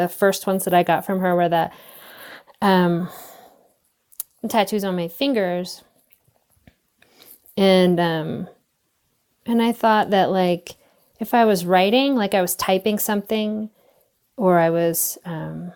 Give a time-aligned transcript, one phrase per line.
[0.00, 1.70] the first ones that I got from her were the
[2.60, 3.08] um,
[4.48, 5.82] tattoos on my fingers,
[7.56, 8.48] and um,
[9.46, 10.76] and I thought that like
[11.20, 13.70] if I was writing, like I was typing something,
[14.36, 15.72] or I was um,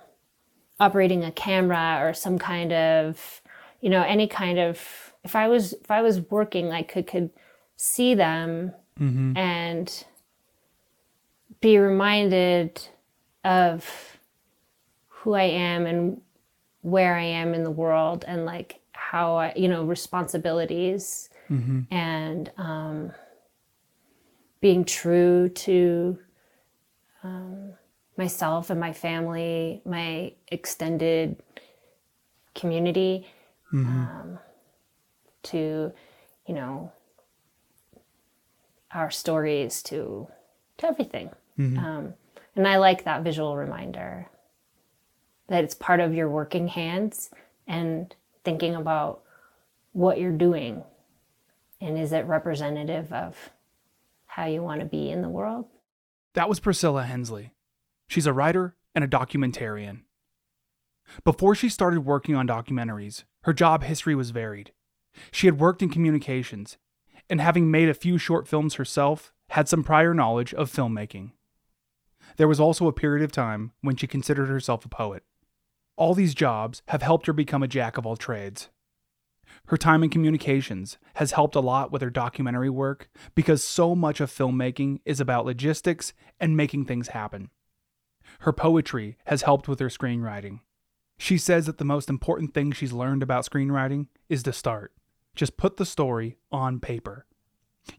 [0.79, 3.41] operating a camera or some kind of,
[3.81, 5.13] you know, any kind of.
[5.25, 7.31] If I was if I was working, I could could
[7.77, 9.37] see them Mm-hmm.
[9.39, 10.05] and
[11.63, 12.89] be reminded
[13.43, 14.12] of
[15.23, 16.21] who I am and
[16.81, 21.81] where I am in the world and like how I, you know, responsibilities Mm-hmm.
[21.95, 23.13] and um,
[24.63, 26.19] being true to
[27.23, 27.73] um,
[28.17, 31.37] myself and my family, my extended
[32.55, 33.27] community,
[33.73, 34.39] um,
[35.43, 35.93] to,
[36.47, 36.91] you know,
[38.93, 40.27] our stories, to
[40.79, 41.31] to everything.
[41.79, 42.15] Um,
[42.57, 44.29] and I like that visual reminder
[45.53, 47.31] that it's part of your working hands
[47.67, 49.23] and thinking about
[49.93, 50.83] what you're doing
[51.83, 53.51] and is it representative of
[54.27, 55.67] how you want to be in the world?
[56.35, 57.53] That was Priscilla Hensley.
[58.07, 60.03] She's a writer and a documentarian.
[61.25, 64.73] Before she started working on documentaries, her job history was varied.
[65.33, 66.79] She had worked in communications,
[67.29, 71.33] and having made a few short films herself, had some prior knowledge of filmmaking.
[72.37, 75.25] There was also a period of time when she considered herself a poet.
[76.03, 78.71] All these jobs have helped her become a jack of all trades.
[79.67, 84.21] Her time in communications has helped a lot with her documentary work because so much
[84.21, 87.51] of filmmaking is about logistics and making things happen.
[88.41, 90.59] Her poetry has helped with her screenwriting.
[91.19, 94.93] She says that the most important thing she's learned about screenwriting is to start.
[95.37, 97.27] Just put the story on paper.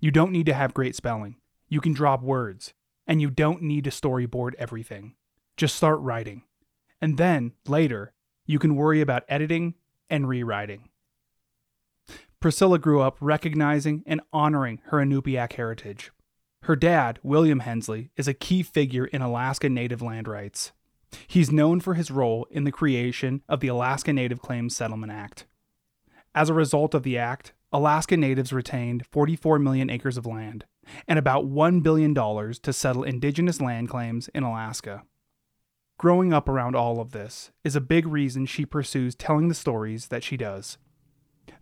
[0.02, 1.38] You don't need to have great spelling.
[1.70, 2.74] You can drop words,
[3.08, 5.16] and you don't need to storyboard everything.
[5.56, 6.44] Just start writing.
[7.04, 8.14] And then, later,
[8.46, 9.74] you can worry about editing
[10.10, 10.88] and rewriting.
[12.40, 16.12] Priscilla grew up recognizing and honoring her Inupiaq heritage.
[16.62, 20.72] Her dad, William Hensley, is a key figure in Alaska Native land rights.
[21.28, 25.46] He's known for his role in the creation of the Alaska Native Claims Settlement Act.
[26.34, 30.64] As a result of the act, Alaska Natives retained 44 million acres of land
[31.06, 35.04] and about $1 billion to settle indigenous land claims in Alaska.
[35.98, 40.08] Growing up around all of this is a big reason she pursues telling the stories
[40.08, 40.78] that she does.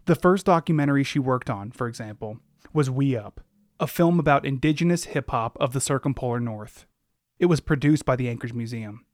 [0.06, 2.40] The first documentary she worked on, for example,
[2.74, 3.42] was We Up,
[3.80, 6.86] a film about indigenous hip hop of the circumpolar north.
[7.40, 9.06] It was produced by the Anchorage Museum.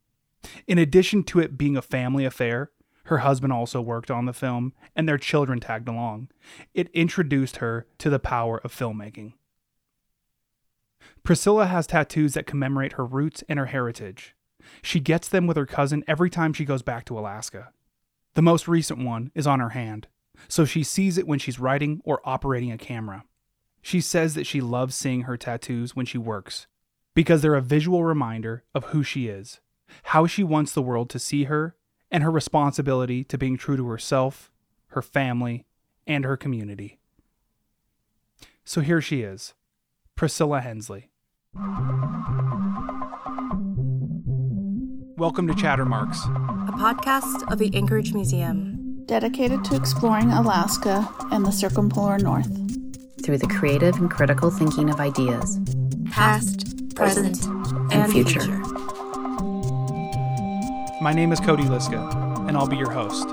[0.67, 2.71] In addition to it being a family affair,
[3.05, 6.29] her husband also worked on the film and their children tagged along.
[6.73, 9.33] It introduced her to the power of filmmaking.
[11.23, 14.35] Priscilla has tattoos that commemorate her roots and her heritage.
[14.81, 17.71] She gets them with her cousin every time she goes back to Alaska.
[18.35, 20.07] The most recent one is on her hand,
[20.47, 23.23] so she sees it when she's writing or operating a camera.
[23.81, 26.67] She says that she loves seeing her tattoos when she works
[27.13, 29.59] because they're a visual reminder of who she is,
[30.03, 31.75] how she wants the world to see her,
[32.11, 34.51] and her responsibility to being true to herself,
[34.89, 35.65] her family,
[36.05, 36.99] and her community.
[38.63, 39.55] So here she is,
[40.15, 41.09] Priscilla Hensley.
[45.17, 46.17] Welcome to Chattermarks.
[46.69, 49.03] a podcast of the Anchorage Museum.
[49.05, 52.51] dedicated to exploring Alaska and the circumpolar north.
[53.23, 55.59] through the creative and critical thinking of ideas.
[56.11, 57.45] Past, present,
[57.91, 58.39] and future.
[58.39, 58.57] future.
[61.01, 63.27] My name is Cody Liska, and I'll be your host.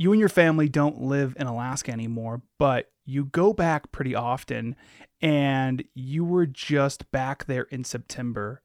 [0.00, 4.74] You and your family don't live in Alaska anymore, but you go back pretty often,
[5.20, 8.62] and you were just back there in September.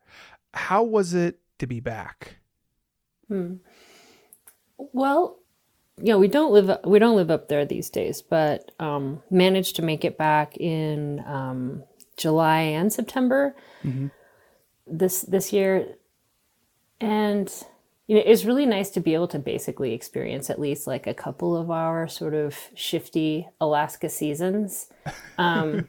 [0.53, 2.37] How was it to be back?
[3.27, 3.55] Hmm.
[4.77, 5.39] Well,
[5.97, 9.75] you know, we don't live we don't live up there these days, but um, managed
[9.75, 11.83] to make it back in um,
[12.15, 13.57] July and September
[14.87, 15.85] this this year,
[17.01, 17.51] and
[18.07, 21.13] you know, it's really nice to be able to basically experience at least like a
[21.13, 24.87] couple of our sort of shifty Alaska seasons.
[25.37, 25.87] Um,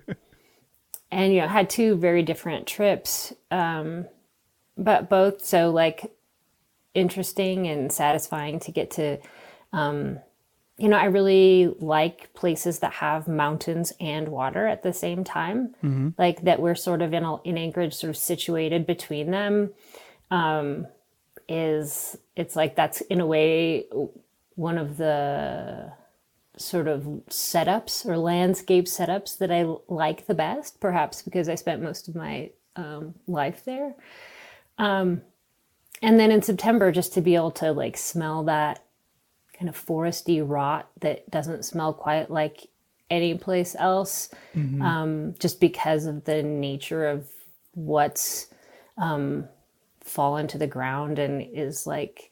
[1.10, 4.06] and you know, had two very different trips, um,
[4.76, 6.12] but both so like
[6.94, 9.18] interesting and satisfying to get to
[9.72, 10.18] um,
[10.78, 15.74] you know i really like places that have mountains and water at the same time
[16.18, 19.70] like that we're sort of in, in anchorage sort of situated between them
[20.30, 20.86] um,
[21.48, 23.86] is it's like that's in a way
[24.54, 25.92] one of the
[26.56, 31.82] sort of setups or landscape setups that I like the best, perhaps because I spent
[31.82, 33.94] most of my um, life there.
[34.78, 35.22] Um,
[36.02, 38.84] and then in September, just to be able to like smell that
[39.58, 42.68] kind of foresty rot that doesn't smell quite like
[43.10, 44.28] any place else,
[44.82, 47.28] um, just because of the nature of
[47.74, 48.48] what's
[48.98, 49.48] um,
[50.06, 52.30] fallen to the ground and is like,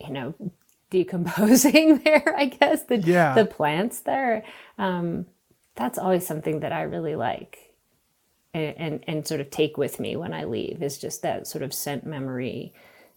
[0.00, 0.34] you know,
[0.90, 2.34] decomposing there.
[2.36, 3.34] I guess the Yeah.
[3.34, 4.44] the plants there.
[4.78, 5.26] Um,
[5.74, 7.74] that's always something that I really like
[8.54, 11.62] and, and and sort of take with me when I leave is just that sort
[11.64, 12.72] of scent memory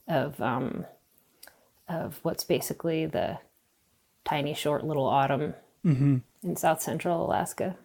[0.07, 0.85] of um,
[1.87, 3.37] of what's basically the
[4.25, 5.53] tiny short little autumn
[6.43, 7.77] in South Central Alaska.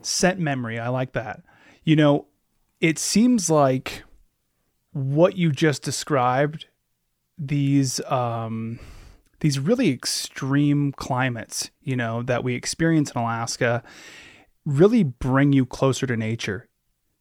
[0.00, 0.78] Scent memory.
[0.78, 1.42] I like that.
[1.84, 2.26] You know,
[2.80, 4.04] it seems like
[4.92, 6.66] what you just described,
[7.38, 8.78] these um
[9.40, 13.82] these really extreme climates, you know, that we experience in Alaska
[14.64, 16.68] really bring you closer to nature.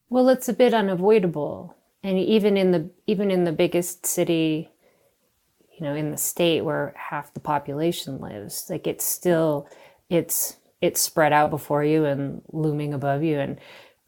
[0.10, 4.70] Well, it's a bit unavoidable, and even in the even in the biggest city,
[5.74, 9.68] you know, in the state where half the population lives, like it's still
[10.10, 13.40] it's it's spread out before you and looming above you.
[13.40, 13.60] And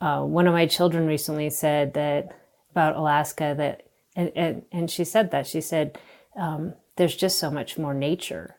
[0.02, 2.38] uh, one of my children recently said that
[2.74, 5.48] about Alaska that, and and, and she said that.
[5.48, 5.98] She said
[6.36, 8.58] um, there's just so much more nature.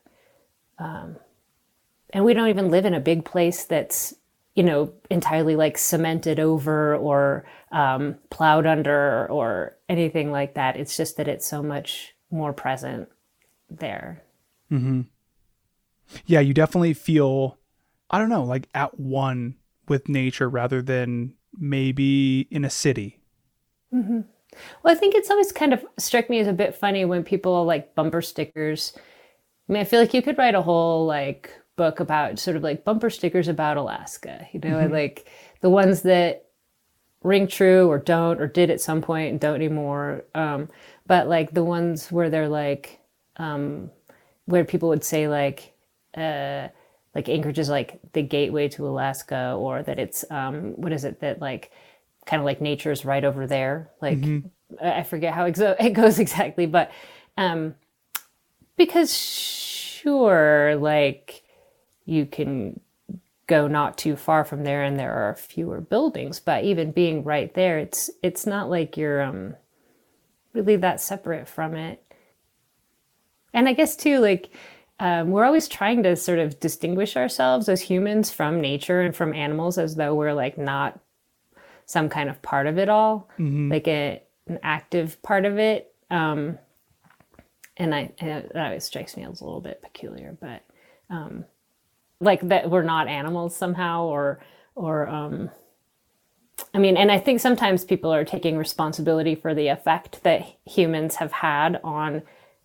[2.11, 4.14] And we don't even live in a big place that's
[4.55, 10.76] you know entirely like cemented over or um, plowed under or anything like that.
[10.76, 13.08] It's just that it's so much more present
[13.69, 14.22] there.
[16.26, 17.58] Yeah, you definitely feel
[18.10, 19.56] I don't know, like at one
[19.88, 23.20] with nature rather than maybe in a city.
[24.82, 27.64] Well i think it's always kind of struck me as a bit funny when people
[27.64, 28.93] like bumper stickers.
[29.69, 32.62] I mean i feel like you could write a whole like book about sort of
[32.62, 35.29] like bumper stickers about alaska you know and like
[35.61, 36.44] the ones that
[37.25, 40.25] ring true or don't or did at some point and don't anymore.
[40.35, 40.69] Um,
[41.06, 43.00] but like the ones where they're like
[43.38, 43.91] um,
[44.44, 45.73] where people would say like
[46.17, 46.69] uh,
[47.14, 51.20] like Anchorage is like the gateway to Alaska, or that it's um, what is it
[51.20, 51.73] that like
[52.26, 53.90] kind of like nature is right over there.
[54.00, 54.24] Like
[54.82, 56.90] I I forget how exa- it goes exactly, but
[57.36, 57.74] um,
[58.76, 61.42] because sure, like
[62.04, 62.80] you can
[63.46, 67.52] go not too far from there, and there are fewer buildings, but even being right
[67.54, 69.54] there, it's it's not like you're um,
[70.52, 72.00] really that separate from it.
[73.52, 74.50] And I guess too, like
[75.00, 79.34] um, we're always trying to sort of distinguish ourselves as humans from nature and from
[79.34, 81.00] animals as though we're like not
[81.86, 83.28] some kind of part of it all,
[83.70, 85.92] like a, an active part of it.
[86.10, 86.58] Um,
[87.76, 90.62] and I, and that always strikes me as a little bit peculiar, but
[91.10, 91.44] um,
[92.20, 94.40] like that we're not animals somehow, or
[94.76, 95.50] or um,
[96.72, 101.16] I mean, and I think sometimes people are taking responsibility for the effect that humans
[101.16, 102.22] have had on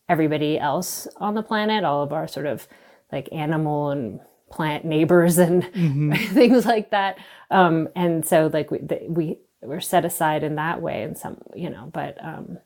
[0.07, 2.68] everybody else on the planet, all of our sort of
[3.12, 4.19] like animal and
[4.50, 7.18] plant neighbors and things like that.
[7.51, 11.38] Um, and so like we, the, we we're set aside in that way in some,
[11.56, 12.57] you know, but um,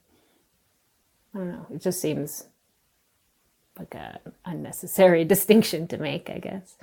[1.33, 1.67] I don't know.
[1.73, 2.45] It just seems
[3.77, 6.77] like a unnecessary distinction to make, I guess.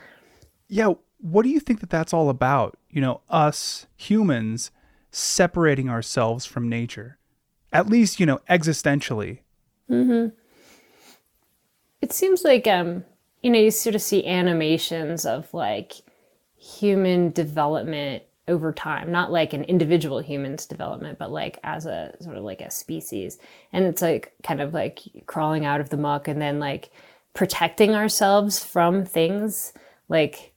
[0.68, 2.78] Yeah, what do you think that that's all about?
[2.90, 4.70] You know, us humans
[5.10, 7.18] separating ourselves from nature.
[7.72, 9.40] At least, you know, existentially.
[12.00, 13.04] it seems like um
[13.42, 15.94] you know you sort of see animations of like
[16.56, 22.36] human development over time not like an individual human's development but like as a sort
[22.36, 23.38] of like a species
[23.72, 26.90] and it's like kind of like crawling out of the muck and then like
[27.32, 29.72] protecting ourselves from things
[30.08, 30.52] like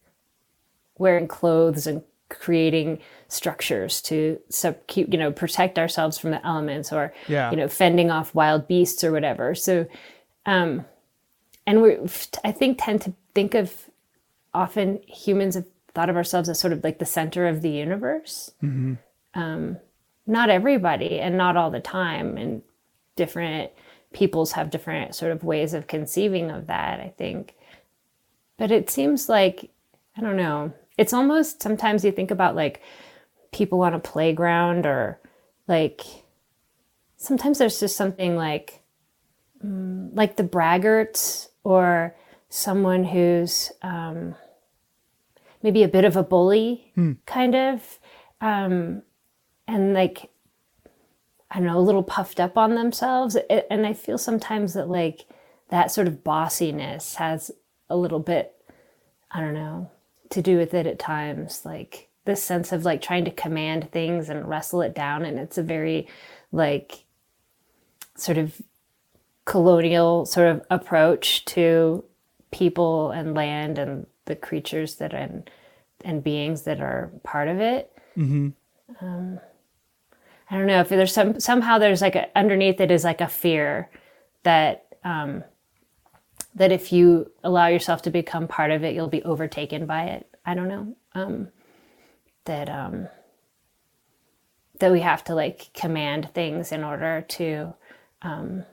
[0.97, 2.97] wearing clothes and creating
[3.27, 7.51] structures to sub keep you know protect ourselves from the elements or Yeah.
[7.51, 9.85] you know fending off wild beasts or whatever so
[10.47, 10.83] um
[11.65, 11.97] and we
[12.43, 13.89] i think tend to think of
[14.53, 18.51] often humans have thought of ourselves as sort of like the center of the universe.
[19.35, 19.77] Um,
[20.25, 22.37] not everybody and not all the time.
[22.37, 22.61] And
[23.15, 23.71] different
[24.13, 27.55] peoples have different sort of ways of conceiving of that i think.
[28.57, 29.71] But it seems like
[30.15, 32.81] i don't know it's almost sometimes you think about like
[33.51, 35.19] people on a playground or
[35.67, 36.01] like
[37.17, 38.83] sometimes there's just something like
[39.63, 42.15] like the braggart or
[42.49, 44.35] someone who's um,
[45.61, 46.91] maybe a bit of a bully,
[47.25, 47.99] kind of,
[48.41, 49.01] um,
[49.67, 50.29] and like
[51.49, 53.37] I don't know, a little puffed up on themselves.
[53.69, 55.25] And I feel sometimes that like
[55.69, 57.51] that sort of bossiness has
[57.89, 58.55] a little bit
[59.33, 59.89] I don't know,
[60.29, 61.65] to do with it at times.
[61.65, 65.25] Like this sense of like trying to command things and wrestle it down.
[65.25, 66.07] And it's a very
[66.51, 67.03] like
[68.15, 68.61] sort of
[69.45, 72.03] colonial sort of approach to
[72.51, 75.49] people and land and the creatures that and
[76.05, 77.91] and beings that are part of it.
[78.17, 78.49] Mm-hmm.
[79.01, 79.39] Um,
[80.49, 83.27] I don't know if there's some somehow there's like a, underneath it is like a
[83.27, 83.89] fear
[84.43, 85.43] that um,
[86.55, 90.29] that if you allow yourself to become part of it, you'll be overtaken by it.
[90.45, 90.95] I don't know.
[91.15, 91.47] Um,
[92.45, 93.07] that um,
[94.79, 97.73] that we have to like command things in order to
[98.21, 98.65] um,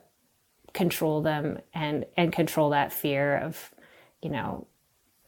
[0.73, 3.71] control them and and control that fear of
[4.21, 4.67] you know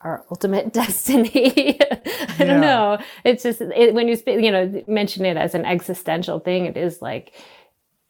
[0.02, 1.78] our ultimate destiny.
[1.82, 2.46] I Yeah.
[2.46, 2.98] don't know.
[3.24, 7.02] It's just it, when you you know mention it as an existential thing, it is
[7.02, 7.34] like,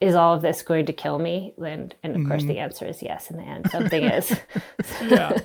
[0.02, 1.54] is all of this going to kill me?
[1.64, 3.30] And and of course the answer is yes.
[3.30, 4.36] In the end, something is.
[5.04, 5.30] Yeah.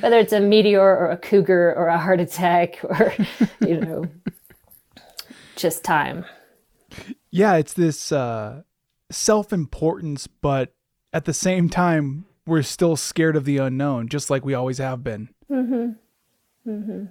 [0.00, 3.14] Whether it's a meteor or a cougar or a heart attack or
[3.60, 4.04] you know,
[5.56, 6.24] just time.
[7.30, 8.62] yeah, it's this uh,
[9.10, 10.73] self importance, but
[11.14, 15.04] at the same time, we're still scared of the unknown, just like we always have
[15.04, 15.28] been.
[15.50, 16.70] Mm-hmm.
[16.70, 17.04] Mm-hmm.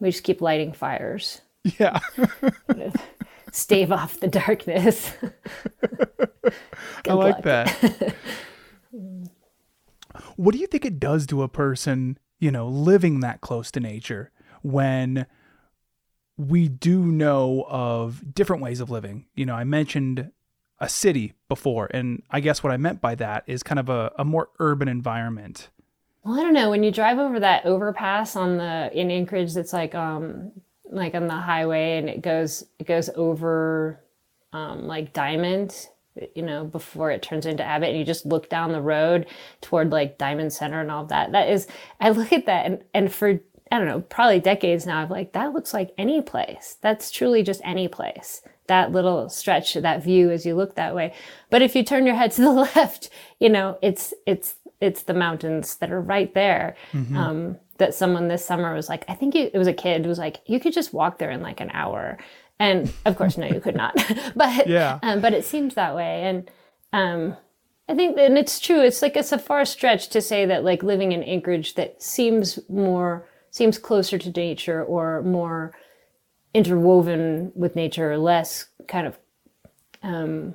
[0.00, 1.42] We just keep lighting fires.
[1.78, 2.00] Yeah.
[3.52, 5.12] Stave off the darkness.
[7.06, 8.16] I like that.
[10.36, 13.80] what do you think it does to a person, you know, living that close to
[13.80, 14.30] nature
[14.62, 15.26] when
[16.38, 19.26] we do know of different ways of living?
[19.34, 20.32] You know, I mentioned
[20.80, 24.12] a city before, and I guess what I meant by that is kind of a,
[24.18, 25.68] a more urban environment.
[26.24, 26.70] Well, I don't know.
[26.70, 30.52] When you drive over that overpass on the in Anchorage, that's like um
[30.90, 34.00] like on the highway, and it goes it goes over
[34.52, 35.88] um like Dimond,
[36.34, 39.26] you know, before it turns into Abbott, and you just look down the road
[39.60, 41.32] toward like Dimond Center and all of that.
[41.32, 41.66] That is,
[42.00, 43.40] I look at that, and and for
[43.72, 46.76] I don't know, probably decades now, I'm like that looks like any place.
[46.82, 48.42] That's truly just any place.
[48.70, 51.12] That little stretch, that view as you look that way.
[51.50, 53.10] But if you turn your head to the left,
[53.40, 56.76] you know, it's it's it's the mountains that are right there.
[56.94, 60.18] Um, that someone this summer was like, I think it, it was a kid was
[60.18, 62.18] like, you could just walk there in like an hour.
[62.58, 63.94] And of course, no, you could not.
[64.36, 64.98] but Yeah.
[65.02, 66.22] um, but it seems that way.
[66.24, 66.50] And
[66.92, 67.36] um,
[67.88, 68.82] I think, and it's true.
[68.82, 72.58] It's like it's a far stretch to say that like living in Anchorage that seems
[72.68, 75.72] more seems closer to nature or more
[76.54, 79.18] interwoven with nature less kind of
[80.02, 80.54] um,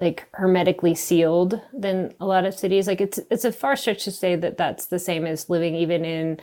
[0.00, 2.86] like hermetically sealed than a lot of cities.
[2.86, 6.04] Like it's it's a far stretch to say that that's the same as living even
[6.04, 6.40] in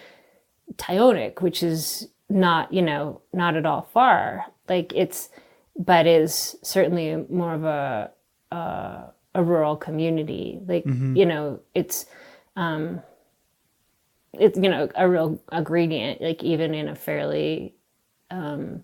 [0.75, 4.45] Tyonek, which is not you know not at all far.
[4.67, 5.29] Like it's
[5.77, 8.11] but is certainly more of a
[8.51, 9.03] a,
[9.35, 10.59] a rural community.
[10.67, 12.05] Like you know it's
[12.57, 13.01] um
[14.33, 16.21] it's you know a real ingredient.
[16.21, 17.74] Like even in a fairly
[18.31, 18.83] um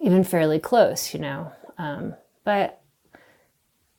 [0.00, 1.52] even fairly close, you know.
[1.78, 2.80] Um, but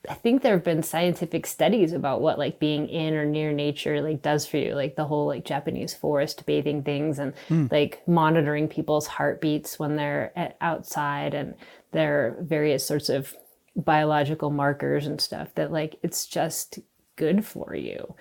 [0.10, 4.02] I think there have been scientific studies about what like being in or near nature
[4.02, 7.34] like does for you, like the whole like Japanese forest bathing things and
[7.72, 11.56] like monitoring people's heartbeats when they're at, outside and
[11.92, 13.34] their various sorts of
[13.78, 16.80] biological markers and stuff that like it's just
[17.16, 18.13] good for you.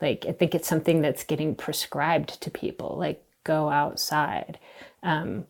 [0.00, 4.58] Like I think it's something that's getting prescribed to people, like go outside.
[5.02, 5.46] Um,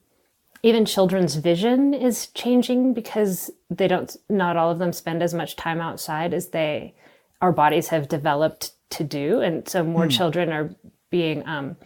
[0.62, 5.56] even children's vision is changing because they don't not all of them spend as much
[5.56, 6.94] time outside as they
[7.40, 9.40] our bodies have developed to do.
[9.40, 10.74] And so more children are
[11.08, 11.76] being um,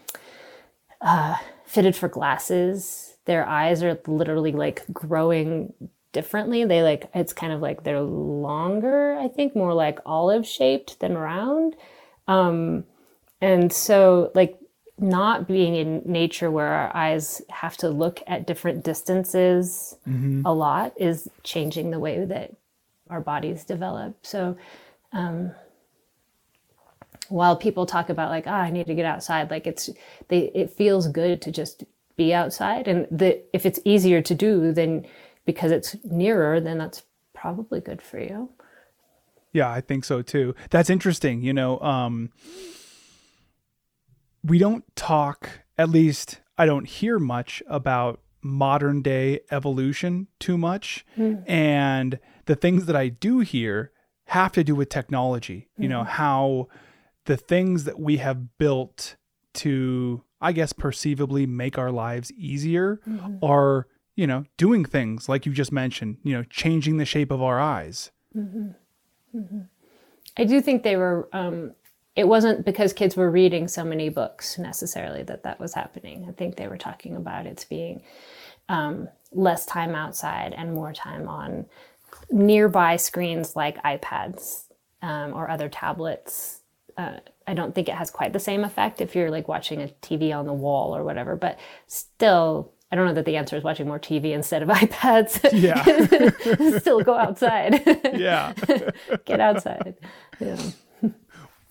[1.01, 3.17] uh, fitted for glasses.
[3.27, 5.73] Their eyes are literally like growing
[6.13, 6.65] differently.
[6.65, 11.17] They like it's kind of like they're longer i think more like olive shaped than
[11.17, 11.77] round.
[12.27, 12.85] Um,
[13.41, 14.59] and so like
[14.99, 19.97] not being in nature where our eyes have to look at different distances
[20.45, 22.55] a lot is changing the way that
[23.11, 24.17] our bodies develop.
[24.23, 24.57] So
[25.13, 25.53] um,
[27.29, 29.91] while people talk about like, ah, I need to get outside, like it's
[30.29, 31.85] they it feels good to just
[32.17, 35.07] be outside, and the if it's easier to do, then
[35.45, 38.51] because it's nearer, then that's probably good for you.
[39.53, 40.55] Yeah, I think so too.
[40.71, 41.43] That's interesting.
[41.43, 42.31] You know, um,
[44.45, 45.49] we don't talk,
[45.79, 51.05] at least I don't hear much about modern day evolution too much.
[51.17, 51.37] Hmm.
[51.47, 53.91] And the things that I do hear
[54.27, 56.11] have to do with technology, you know, hmm.
[56.11, 56.69] how
[57.25, 59.17] the things that we have built
[59.55, 63.37] to, I guess, perceivably make our lives easier hmm.
[63.43, 67.43] are, you know, doing things like you just mentioned, you know, changing the shape of
[67.43, 68.11] our eyes.
[68.37, 68.69] Mm-hmm.
[69.39, 69.61] Mm-hmm.
[70.37, 71.75] I do think they were um,
[72.17, 76.27] it wasn't because kids were reading so many books necessarily that that was happening.
[76.29, 78.03] I think they were talking about it's being
[78.69, 81.67] um, less time outside and more time on
[82.31, 84.65] nearby screens like iPads
[85.03, 86.61] um, or other tablets.
[86.97, 89.89] Uh, I don't think it has quite the same effect if you're like watching a
[90.01, 93.65] TV on the wall or whatever, but still, I don't know that the answer is
[93.65, 95.51] watching more TV instead of iPads.
[95.53, 96.79] Yeah.
[96.79, 97.83] still go outside.
[98.15, 98.53] yeah.
[99.25, 99.97] Get outside.
[100.39, 100.63] Yeah.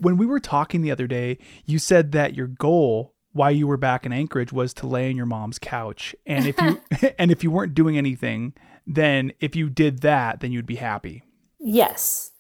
[0.04, 3.78] When we were talking the other day, you said that your goal while you were
[3.78, 6.16] back in Anchorage was to lay on your mom's couch.
[6.26, 6.82] And if you
[7.20, 8.54] and if you weren't doing anything,
[8.86, 11.24] then if you did that, then you'd be happy.
[11.60, 12.32] Yes.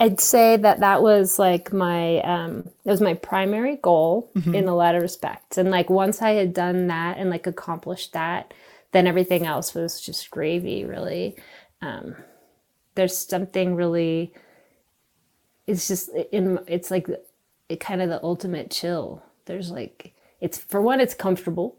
[0.00, 4.76] I'd say that that was like my um it was my primary goal in a
[4.76, 5.58] lot of respects.
[5.58, 8.54] And like once I had done that and like accomplished that,
[8.92, 11.36] then everything else was just gravy really.
[11.82, 12.14] Um
[12.94, 14.32] there's something really
[15.68, 17.08] it's just in it's like
[17.68, 19.22] it kind of the ultimate chill.
[19.44, 21.76] There's like it's for one it's comfortable.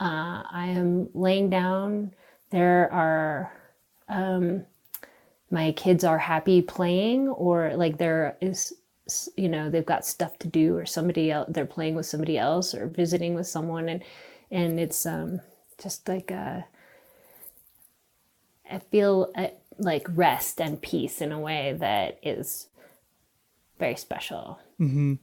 [0.00, 2.12] Uh I am laying down.
[2.50, 3.52] There are
[4.08, 4.66] um
[5.50, 8.74] my kids are happy playing or like there is
[9.36, 12.74] you know they've got stuff to do or somebody else they're playing with somebody else
[12.74, 14.02] or visiting with someone and
[14.50, 15.40] and it's um
[15.82, 16.64] just like a
[18.70, 19.48] i feel uh
[19.78, 22.68] like rest and peace in a way that is
[23.84, 24.44] very special
[24.80, 25.14] Mm-hmm.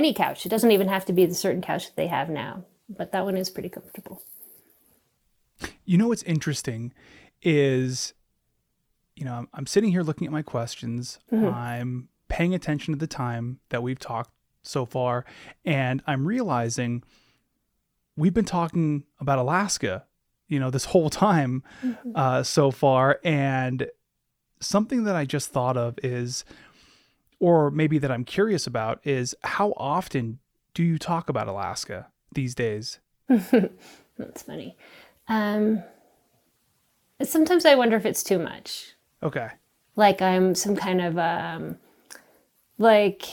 [0.00, 2.52] any couch it doesn't even have to be the certain couch that they have now
[2.98, 4.16] but that one is pretty comfortable
[5.86, 6.92] You know what's interesting
[7.42, 8.12] is,
[9.14, 11.18] you know, I'm, I'm sitting here looking at my questions.
[11.32, 15.24] I'm paying attention to the time that we've talked so far,
[15.64, 17.02] and I'm realizing
[18.16, 20.04] we've been talking about Alaska,
[20.48, 21.62] you know, this whole time
[22.14, 23.20] uh, so far.
[23.24, 23.88] And
[24.60, 26.44] something that I just thought of is,
[27.38, 30.38] or maybe that I'm curious about, is how often
[30.74, 32.98] do you talk about Alaska these days?
[33.28, 34.76] that's funny
[35.28, 35.82] um
[37.22, 39.48] sometimes i wonder if it's too much Okay.
[39.96, 41.78] like I'm some kind of um
[42.78, 43.26] like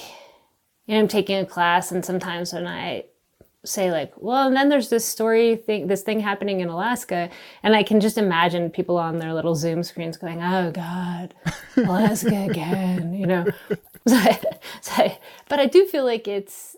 [0.88, 3.06] you know I'm taking a class and sometimes when I
[3.66, 7.30] say like well and then there's this story thing this thing happening in Alaska
[7.62, 11.34] and I can just imagine people on their little zoom screens going oh god
[11.78, 13.46] Alaska again you know
[14.08, 14.22] so,
[14.82, 15.18] so,
[15.50, 16.76] but I do feel like it's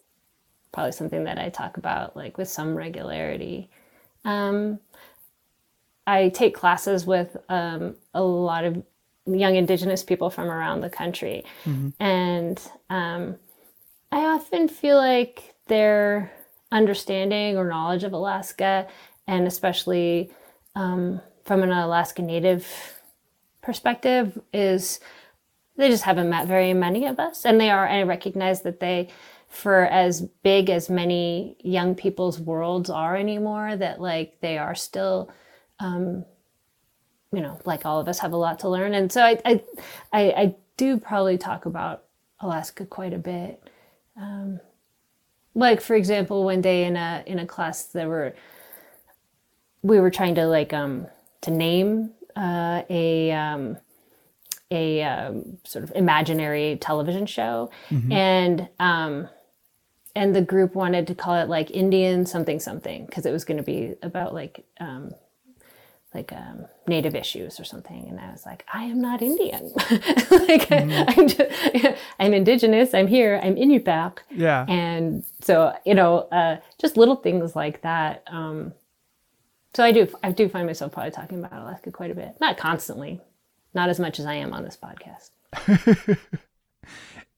[0.71, 3.69] probably something that I talk about like with some regularity.
[4.23, 4.79] Um
[6.07, 8.83] I take classes with um, a lot of
[9.25, 11.43] young Indigenous people from around the country,
[11.99, 13.37] and um,
[14.11, 16.31] I often feel like their
[16.71, 18.87] understanding or knowledge of Alaska,
[19.27, 20.31] and especially
[20.75, 22.67] um, from an Alaska Native
[23.63, 24.99] perspective, is
[25.77, 27.85] they just haven't met very many of us, and they are.
[27.85, 29.09] And I recognize that they.
[29.47, 35.31] For as big as many young people's worlds are anymore, that like they are still
[35.79, 36.25] Um,
[37.31, 38.93] you know, like all of us have a lot to learn.
[38.93, 39.63] And so I, I,
[40.13, 42.03] I, I do probably talk about
[42.39, 43.61] Alaska quite a bit.
[44.17, 44.59] Um,
[45.53, 48.35] like for example, one day in a in a class, there were
[49.81, 51.07] we were trying to like um,
[51.41, 53.77] to name uh, a um,
[54.71, 57.69] a um, sort of imaginary television show,
[58.11, 59.29] and um,
[60.15, 63.57] and the group wanted to call it like Indian something something because it was going
[63.57, 65.13] to be about like um,
[66.15, 68.07] like um, native issues or something.
[68.09, 69.71] And i was like i am not indian.
[70.31, 71.41] Like I'm, just,
[72.19, 74.19] I'm indigenous i'm here i'm inupiaq.
[74.31, 74.65] Yeah.
[74.67, 78.73] and so you know uh, just little things like that um,
[79.73, 82.35] so i do i do find myself probably talking about alaska quite a bit.
[82.39, 83.19] Not constantly
[83.75, 85.29] not as much as i am on this podcast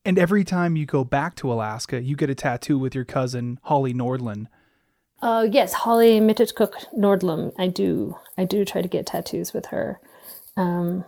[0.08, 3.58] And every time you go back to Alaska, you get a tattoo with your cousin
[3.64, 4.46] Holly Nordlum.
[5.20, 7.52] Uh, yes, Holly Mititquq Nordlum.
[7.58, 8.16] I do.
[8.38, 10.00] I do try to get tattoos with her,
[10.56, 11.04] um,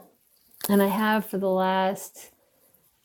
[0.69, 2.31] and I have for the last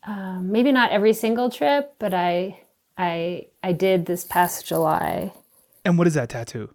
[0.06, 2.60] um, maybe not every single trip, but I
[2.98, 5.32] I I did this past July.
[5.86, 6.74] And what is that tattoo?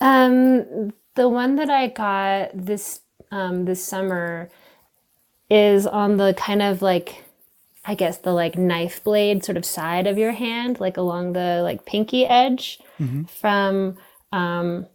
[0.00, 3.00] Um, the one that I got this
[3.30, 4.50] um, this summer
[5.50, 7.24] is on the kind of like
[7.84, 11.60] I guess the like knife blade sort of side of your hand, like along the
[11.62, 12.80] like pinky edge
[13.28, 13.98] from
[14.32, 14.86] um,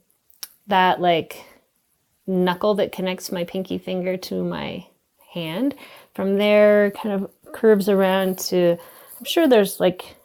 [0.67, 1.45] that like
[2.25, 4.87] knuckle that connects my pinky finger to my
[5.33, 5.75] hand.
[6.15, 8.77] From there, kind of curves around to.
[9.19, 10.15] I'm sure there's like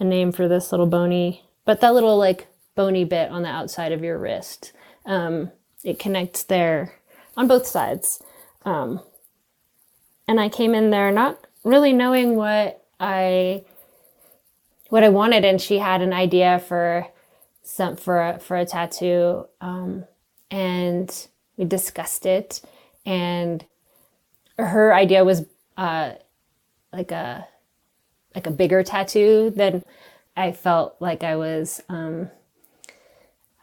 [0.00, 3.92] a name for this little bony, but that little like bony bit on the outside
[3.92, 4.72] of your wrist.
[5.06, 5.52] Um,
[5.84, 6.94] it connects there
[7.36, 8.22] on both sides.
[8.64, 9.00] Um,
[10.28, 13.64] and I came in there not really knowing what I
[14.88, 17.06] what I wanted, and she had an idea for
[17.62, 20.04] some for a, for a tattoo, um,
[20.50, 22.60] and we discussed it,
[23.06, 23.64] and
[24.58, 26.12] her idea was uh,
[26.92, 27.46] like a
[28.34, 29.82] like a bigger tattoo than
[30.36, 31.82] I felt like I was.
[31.88, 32.30] Um,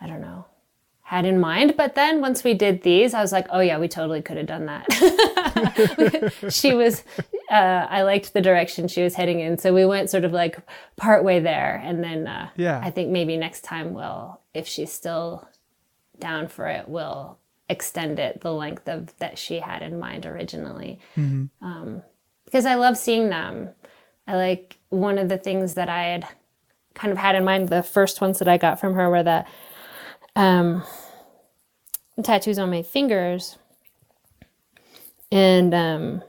[0.01, 0.45] I don't know
[1.10, 1.74] had in mind.
[1.76, 4.45] But then once we did these, I was like, oh yeah, we totally could have
[4.45, 6.34] done that.
[6.50, 7.04] she was,
[7.50, 9.58] uh, I liked the direction she was heading in.
[9.58, 10.60] So we went sort of like
[10.98, 11.82] part way there.
[11.84, 12.80] And then uh, Yeah.
[12.84, 15.50] I think maybe next time we'll, if she's still
[16.19, 21.00] down for it, we'll extend it the length of that she had in mind originally.
[21.17, 22.04] Um,
[22.45, 23.69] because I love seeing them.
[24.28, 26.28] I like one of the things that I had
[26.93, 29.43] kind of had in mind, the first ones that I got from her were the
[30.39, 30.84] um,
[32.23, 33.58] tattoos on my fingers,
[35.32, 36.23] and um,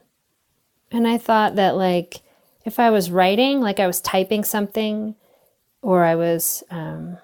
[0.90, 2.20] and I thought that like
[2.64, 5.14] if I was writing, like I was typing something,
[5.80, 7.18] or I was um,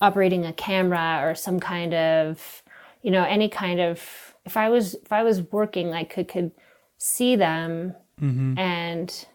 [0.00, 2.62] operating a camera or some kind of,
[3.02, 6.50] you know, any kind of, if I was if I was working, I could could
[6.98, 7.94] see them
[8.58, 9.26] and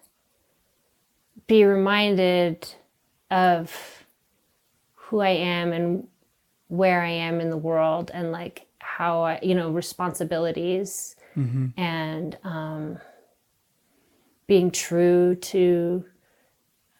[1.47, 2.67] be reminded
[3.31, 4.05] of
[4.93, 6.07] who I am and
[6.77, 11.15] where I am in the world and like how I, you know, responsibilities
[11.77, 12.97] and um,
[14.47, 16.05] being true to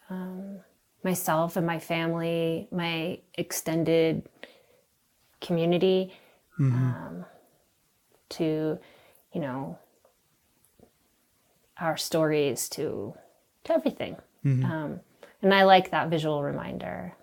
[0.10, 0.60] um,
[1.04, 4.28] myself and my family, my extended
[5.42, 6.14] community,
[6.60, 7.26] um,
[8.30, 8.78] to,
[9.34, 9.78] you know,
[11.80, 13.14] our stories, to
[13.66, 14.16] to everything.
[14.66, 15.00] Um,
[15.42, 17.14] and I like that visual reminder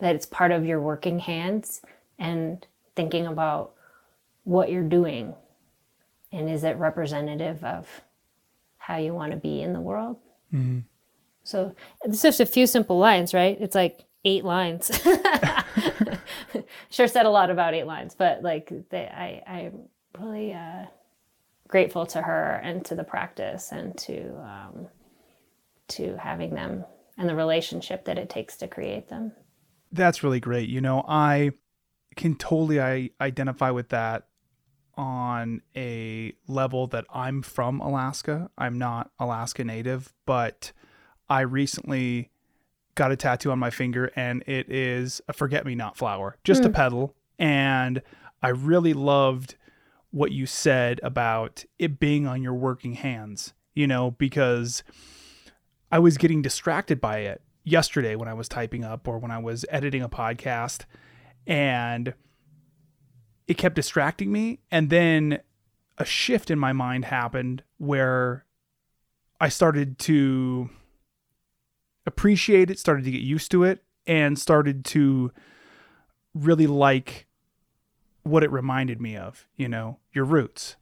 [0.00, 1.82] that it's part of your working hands
[2.18, 3.72] and thinking about
[4.44, 5.34] what you're doing.
[6.32, 8.02] And is it representative of
[8.78, 10.16] how you want to be in the world?
[11.44, 13.56] So it's just a few simple lines right?
[13.60, 14.90] It's like eight lines.
[16.90, 19.82] Sure said a lot about eight lines but like they, i i'm
[20.18, 20.84] really uh,
[21.68, 24.88] grateful to her and to the practice and to um,
[25.88, 26.84] to having them
[27.16, 29.32] and the relationship that it takes to create them
[29.92, 30.68] That's really great.
[30.68, 31.52] You know, I
[32.16, 34.26] can totally I identify with that
[34.94, 38.50] on a level that I'm from Alaska.
[38.58, 40.72] I'm not Alaska native, but
[41.28, 42.30] I recently
[42.94, 46.64] got a tattoo on my finger and it is a forget me not flower, just
[46.64, 46.74] a hmm.
[46.74, 47.14] petal.
[47.38, 48.02] And
[48.42, 49.56] I really loved
[50.10, 54.82] what you said about it being on your working hands, you know, because
[55.90, 59.38] I was getting distracted by it yesterday when I was typing up or when I
[59.38, 60.84] was editing a podcast
[61.46, 62.14] and
[63.46, 65.40] it kept distracting me and then
[65.98, 68.44] a shift in my mind happened where
[69.40, 70.70] I started to
[72.06, 75.32] appreciate it, started to get used to it and started to
[76.34, 77.26] really like
[78.22, 80.76] what it reminded me of, you know, your roots.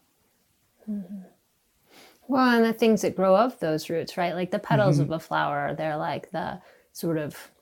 [2.27, 4.35] Well, and the things that grow of those roots, right?
[4.35, 5.15] Like the petals of mm-hmm.
[5.15, 6.61] a flower, they're like the
[6.99, 7.53] sort of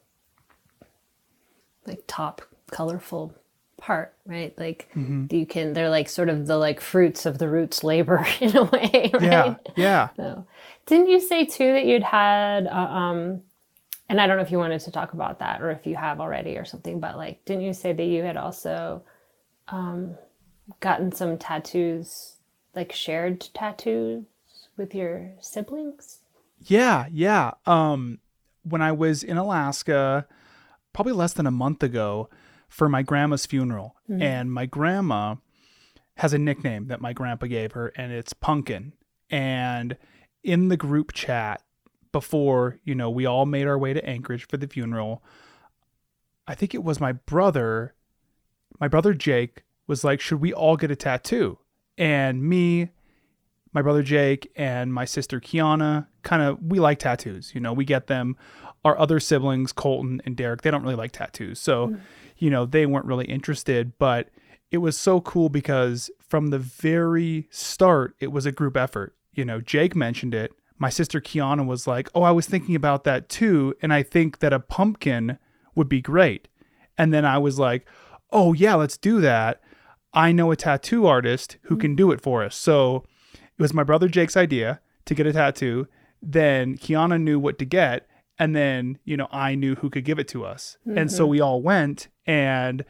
[1.86, 3.34] like top colorful
[3.76, 4.56] part, right?
[4.58, 4.88] Like
[5.30, 8.64] you can, they're like sort of the like fruits of the roots labor in a
[8.64, 9.22] way, right?
[9.22, 9.54] Yeah.
[9.76, 10.08] Yeah.
[10.16, 10.46] So,
[10.86, 13.42] didn't you say too that you'd had, uh, um,
[14.08, 16.18] and I don't know if you wanted to talk about that or if you have
[16.18, 19.02] already or something, but like, didn't you say that you had also
[19.68, 20.16] um,
[20.80, 22.36] gotten some tattoos,
[22.74, 24.24] like shared tattoos
[24.78, 26.20] with your siblings?
[26.62, 27.52] Yeah, yeah.
[27.66, 28.20] Um,
[28.68, 30.26] when I was in Alaska,
[30.92, 32.28] probably less than a month ago,
[32.68, 34.20] for my grandma's funeral, mm-hmm.
[34.20, 35.36] and my grandma
[36.16, 38.92] has a nickname that my grandpa gave her, and it's Pumpkin.
[39.30, 39.96] And
[40.42, 41.62] in the group chat
[42.12, 45.22] before, you know, we all made our way to Anchorage for the funeral.
[46.46, 47.94] I think it was my brother,
[48.80, 51.58] my brother Jake, was like, "Should we all get a tattoo?"
[51.98, 52.90] And me,
[53.76, 57.84] my brother Jake and my sister Kiana kind of we like tattoos, you know, we
[57.84, 58.34] get them.
[58.86, 61.60] Our other siblings, Colton and Derek, they don't really like tattoos.
[61.60, 62.00] So, mm.
[62.38, 64.30] you know, they weren't really interested, but
[64.70, 69.14] it was so cool because from the very start, it was a group effort.
[69.34, 70.52] You know, Jake mentioned it.
[70.78, 74.38] My sister Kiana was like, "Oh, I was thinking about that too, and I think
[74.38, 75.38] that a pumpkin
[75.74, 76.48] would be great."
[76.96, 77.86] And then I was like,
[78.32, 79.60] "Oh, yeah, let's do that."
[80.14, 81.80] I know a tattoo artist who mm.
[81.82, 82.56] can do it for us.
[82.56, 83.04] So,
[83.58, 85.88] it was my brother Jake's idea to get a tattoo.
[86.22, 88.08] Then Kiana knew what to get.
[88.38, 90.76] And then, you know, I knew who could give it to us.
[90.96, 91.30] And so mm-hmm.
[91.30, 92.84] we all went and,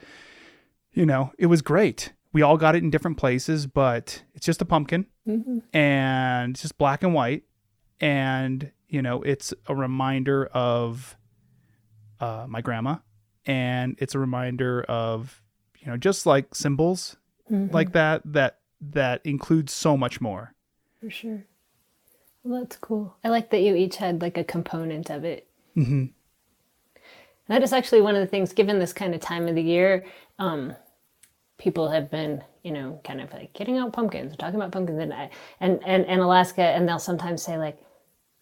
[0.92, 2.12] you know, it was great.
[2.32, 5.58] We all got it in different places, but it's just a pumpkin mm-hmm.
[5.72, 7.44] and it's just black and white.
[8.00, 11.16] And You know, it's a reminder of
[12.20, 12.96] uh, my grandma,
[13.44, 15.42] and it's a reminder of
[15.78, 17.16] you know just like symbols
[17.50, 17.74] mm-hmm.
[17.74, 20.54] like that that that includes so much more.
[21.06, 21.44] For sure.
[22.42, 23.14] Well, that's cool.
[23.22, 25.46] I like that you each had like a component of it.
[25.76, 26.06] Mm-hmm.
[27.46, 30.04] That is actually one of the things, given this kind of time of the year,
[30.40, 30.74] um,
[31.58, 35.14] people have been, you know, kind of like getting out pumpkins, talking about pumpkins, and
[35.14, 37.80] I, and and and Alaska, and they'll sometimes say like,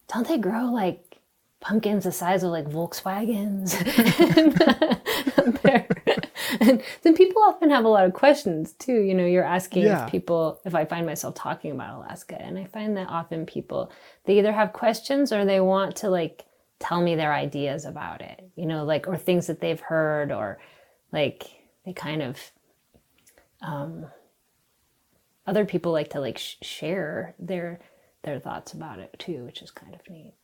[0.08, 1.18] "Don't they grow like
[1.60, 3.74] pumpkins the size of like Volkswagens?"
[6.60, 9.00] and, then people often have a lot of questions too.
[9.00, 10.04] You know, you're asking Yeah.
[10.06, 13.92] if people, if I find myself talking about Alaska, and I find that often people
[14.24, 16.44] they either have questions or they want to like
[16.80, 18.42] tell me their ideas about it.
[18.56, 20.58] You know, like or things that they've heard or
[21.12, 21.46] like
[21.84, 22.38] they kind of
[23.62, 24.06] um
[25.46, 27.80] other people like to like sh- share their
[28.22, 30.34] their thoughts about it too which is kind of neat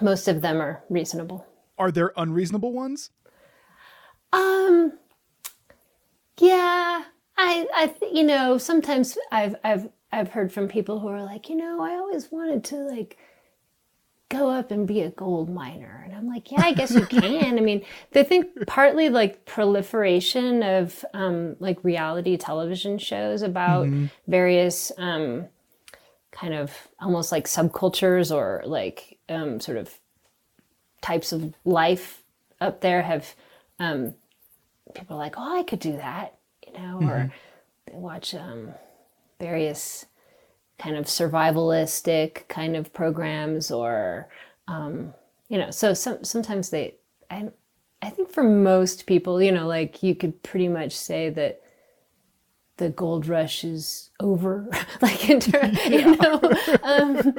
[0.00, 1.46] most of them are reasonable
[1.78, 3.10] Are there unreasonable ones?
[4.36, 4.92] Um
[6.38, 7.02] yeah
[7.38, 11.56] i i you know sometimes i've i've i've heard from people who are like you
[11.56, 13.16] know i always wanted to like
[14.28, 16.02] go up and be a gold miner.
[16.04, 17.58] And i'm like yeah i guess you can.
[17.58, 23.88] I mean they think partly like proliferation of um like reality television shows about
[24.26, 25.46] various um
[26.32, 29.98] kind of almost like subcultures or like um sort of
[31.00, 32.22] types of life
[32.60, 33.34] up there have
[33.78, 34.14] um
[34.94, 37.32] people are like oh i could do that you know or
[37.86, 38.70] they watch um
[39.38, 40.06] various
[40.78, 44.28] kind of survivalistic kind of programs or
[44.68, 45.12] um
[45.48, 46.94] you know so some sometimes they
[47.30, 47.48] i
[48.02, 51.60] i think for most people you know like you could pretty much say that
[52.76, 54.68] the gold rush is over
[55.00, 56.40] like in ter- you know
[56.82, 57.34] um,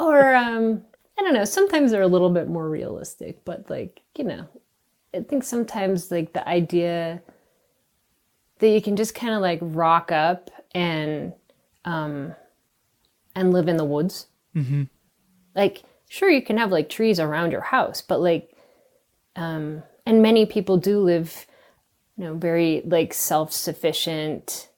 [0.00, 0.82] or um
[1.18, 4.46] i don't know sometimes they're a little bit more realistic but like you know
[5.16, 7.22] i think sometimes like the idea
[8.58, 11.32] that you can just kind of like rock up and
[11.84, 12.34] um
[13.34, 14.26] and live in the woods.
[15.54, 18.54] Like sure you can have like trees around your house but like
[19.34, 21.46] um and many people do live
[22.16, 24.68] you know very like self-sufficient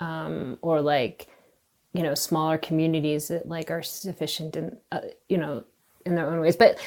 [0.00, 1.28] um or like
[1.92, 5.62] you know smaller communities that like are sufficient in uh, you know
[6.06, 6.56] in their own ways.
[6.56, 6.78] But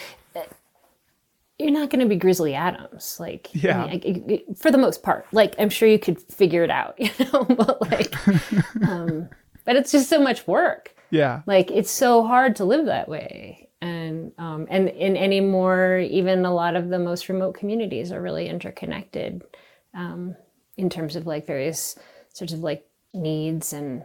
[1.62, 3.86] you're not going to be grizzly adams like I Yeah.
[3.88, 6.96] mean, I- I- for the most part like i'm sure you could figure it out
[7.00, 8.14] you know but like
[8.88, 9.30] um
[9.66, 11.42] but it's just so much work Yeah.
[11.46, 16.46] like it's so hard to live that way and um, and in any more even
[16.46, 19.44] a lot of the most remote communities are really interconnected
[19.96, 20.36] um,
[20.78, 21.98] in terms of like various
[22.34, 24.04] sorts of like needs and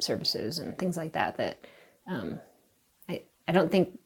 [0.00, 1.58] services and things like that that
[2.08, 2.40] um,
[3.08, 3.98] I, I don't think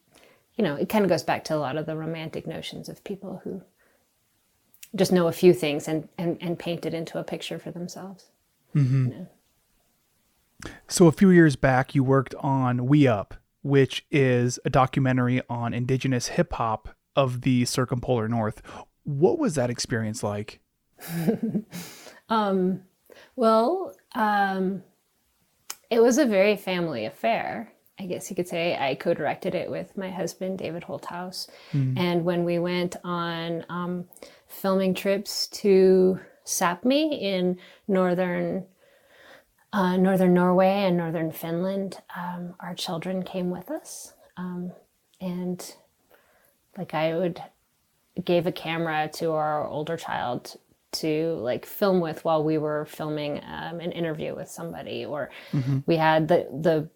[0.59, 3.03] you know it kind of goes back to a lot of the romantic notions of
[3.05, 3.63] people who
[4.95, 8.27] just know a few things and and, and paint it into a picture for themselves
[10.89, 15.73] So a few years back, you worked on We Up, which is a documentary on
[15.73, 18.61] indigenous hip hop of the circumpolar north.
[19.05, 20.61] What was that experience like?
[22.29, 22.83] Um,
[23.37, 24.83] well, um,
[25.91, 27.73] it was a very family affair.
[28.01, 31.49] I guess you could say I co-directed it with my husband, David Holthaus.
[31.99, 34.05] And when we went on um,
[34.47, 37.59] filming trips to Sapmi in
[37.89, 38.65] northern
[39.73, 44.73] uh, northern Norway and northern Finland, um, our children came with us, um,
[45.21, 45.75] and
[46.79, 47.43] like I would
[48.25, 50.57] gave a camera to our older child
[50.91, 55.29] to like film with while we were filming um, an interview with somebody or
[55.87, 56.89] we had the the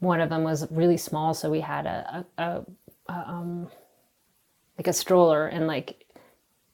[0.00, 2.62] one of them was really small so we had a, a,
[3.08, 3.68] a, um
[4.78, 6.06] like a stroller and like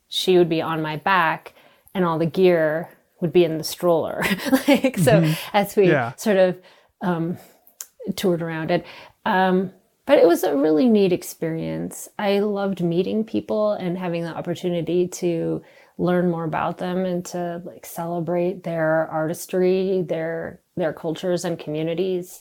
[0.09, 1.55] she would be on my back
[1.95, 2.89] and all the gear
[3.21, 4.23] would be in the stroller
[4.69, 6.12] like so as we Yeah.
[6.17, 6.61] sort of
[7.03, 7.37] um
[8.17, 8.87] toured around it
[9.25, 9.73] um
[10.07, 12.09] but it was a really neat experience.
[12.19, 15.62] I loved meeting people and having the opportunity to
[15.99, 22.41] learn more about them and to like celebrate their artistry, their their cultures and communities,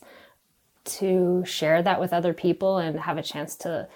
[0.86, 3.88] to share that with other people and have a chance to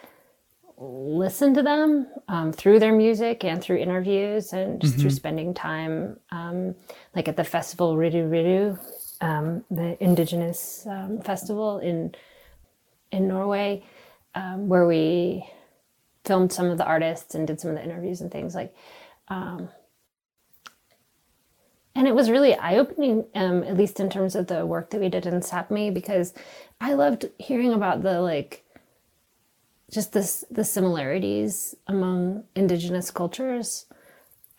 [0.77, 6.17] listen to them um, through their music and through interviews and just through spending time
[6.31, 6.73] um,
[7.15, 8.77] like at the festival Riddu Riđđu,
[9.21, 12.15] um, the indigenous um, festival in
[13.11, 13.83] in Norway,
[14.35, 15.43] um, where we
[16.23, 18.73] filmed some of the artists and did some of the interviews and things like.
[21.99, 25.01] And it was really eye opening, um, at least in terms of the work that
[25.01, 26.33] we did in Sapmi, because
[26.79, 28.63] I loved hearing about the like
[29.91, 33.85] just this the similarities among indigenous cultures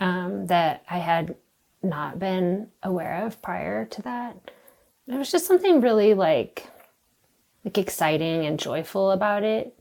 [0.01, 1.35] um, that I had
[1.83, 4.37] not been aware of prior to that.
[5.09, 6.67] It was just something really like
[7.65, 9.75] like exciting and joyful about it,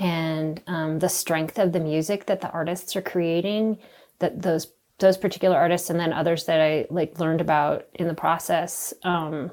[0.00, 3.78] and um, the strength of the music that the artists are creating.
[4.18, 8.14] That those those particular artists and then others that I like learned about in the
[8.14, 8.92] process.
[9.04, 9.52] Um,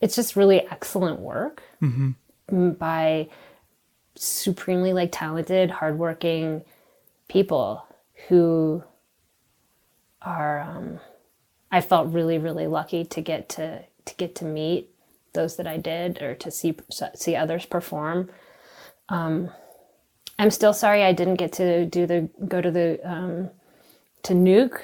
[0.00, 1.62] it's just really excellent work
[2.78, 3.28] by
[4.16, 6.62] supremely like talented, hardworking
[7.28, 7.86] people
[8.28, 8.82] who
[10.22, 10.60] are.
[10.60, 11.00] Um,
[11.72, 14.90] I felt really, really lucky to get to to get to meet
[15.32, 16.74] those that I did, or to see
[17.14, 18.30] see others perform.
[19.08, 19.50] Um,
[20.38, 23.50] I'm still sorry I didn't get to do the go to the um,
[24.24, 24.80] to Nuuk.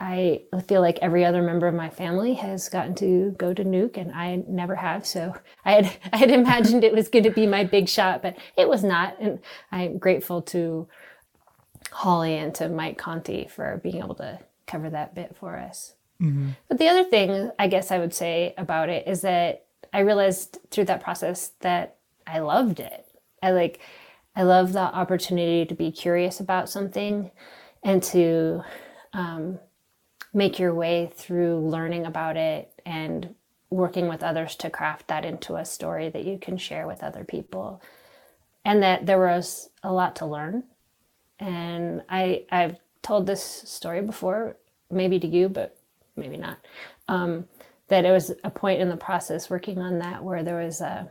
[0.00, 3.96] I feel like every other member of my family has gotten to go to Nuuk,
[3.96, 5.04] and I never have.
[5.04, 8.36] So I had I had imagined it was going to be my big shot, but
[8.56, 9.16] it was not.
[9.20, 9.40] And
[9.72, 10.88] I'm grateful to
[11.90, 15.94] Holly and to Mike Conti for being able to cover that bit for us.
[16.22, 16.50] Mm-hmm.
[16.68, 20.58] But the other thing I guess I would say about it is that I realized
[20.70, 23.06] through that process that I loved it.
[23.42, 23.80] I like
[24.36, 27.30] I love the opportunity to be curious about something
[27.82, 28.62] and to
[29.12, 29.58] um,
[30.32, 33.34] make your way through learning about it and
[33.70, 37.24] working with others to craft that into a story that you can share with other
[37.24, 37.82] people.
[38.64, 40.64] And that there was a lot to learn.
[41.38, 44.56] And I I've told this story before,
[44.90, 45.78] maybe to you, but
[46.16, 46.58] maybe not.
[47.06, 47.46] Um,
[47.88, 51.10] that it was a point in the process working on that where there was a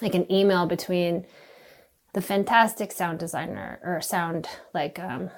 [0.00, 1.26] like an email between
[2.14, 5.30] the fantastic sound designer or sound like um,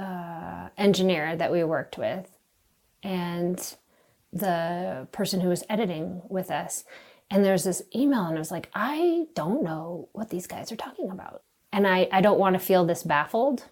[0.00, 2.30] uh, engineer that we worked with
[3.02, 3.76] and
[4.32, 6.84] the person who was editing with us
[7.30, 10.76] and there's this email and i was like i don't know what these guys are
[10.76, 13.64] talking about and i, I don't want to feel this baffled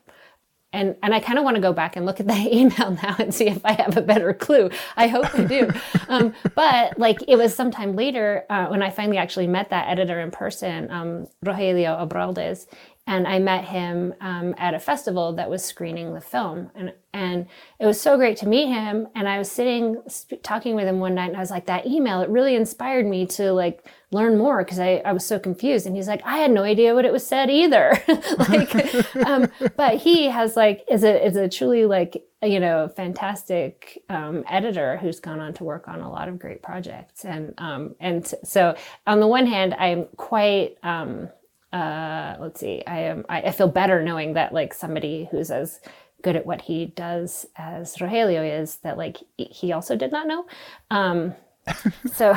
[0.73, 3.17] and and I kind of want to go back and look at that email now
[3.19, 4.71] and see if I have a better clue.
[4.97, 5.71] I hope I do.
[6.09, 10.21] um, but like it was sometime later uh, when I finally actually met that editor
[10.21, 12.67] in person, um, Rogelio Obraldes,
[13.09, 17.47] and I met him um, at a festival that was screening the film, and and
[17.81, 19.09] it was so great to meet him.
[19.15, 21.87] And I was sitting sp- talking with him one night, and I was like, that
[21.87, 25.87] email it really inspired me to like learn more because I, I was so confused.
[25.87, 27.99] And he's like, I had no idea what it was said either.
[28.39, 34.03] like, um, but he has like is a is a truly like you know fantastic
[34.11, 37.25] um, editor who's gone on to work on a lot of great projects.
[37.25, 41.31] And um, and so on the one hand, I'm quite um,
[41.73, 45.81] uh, let's see, I am I, I feel better knowing that like somebody who's as
[46.23, 50.47] good at what he does as Rogelio is that like he- also did not know.
[50.91, 51.35] Um,
[52.15, 52.37] so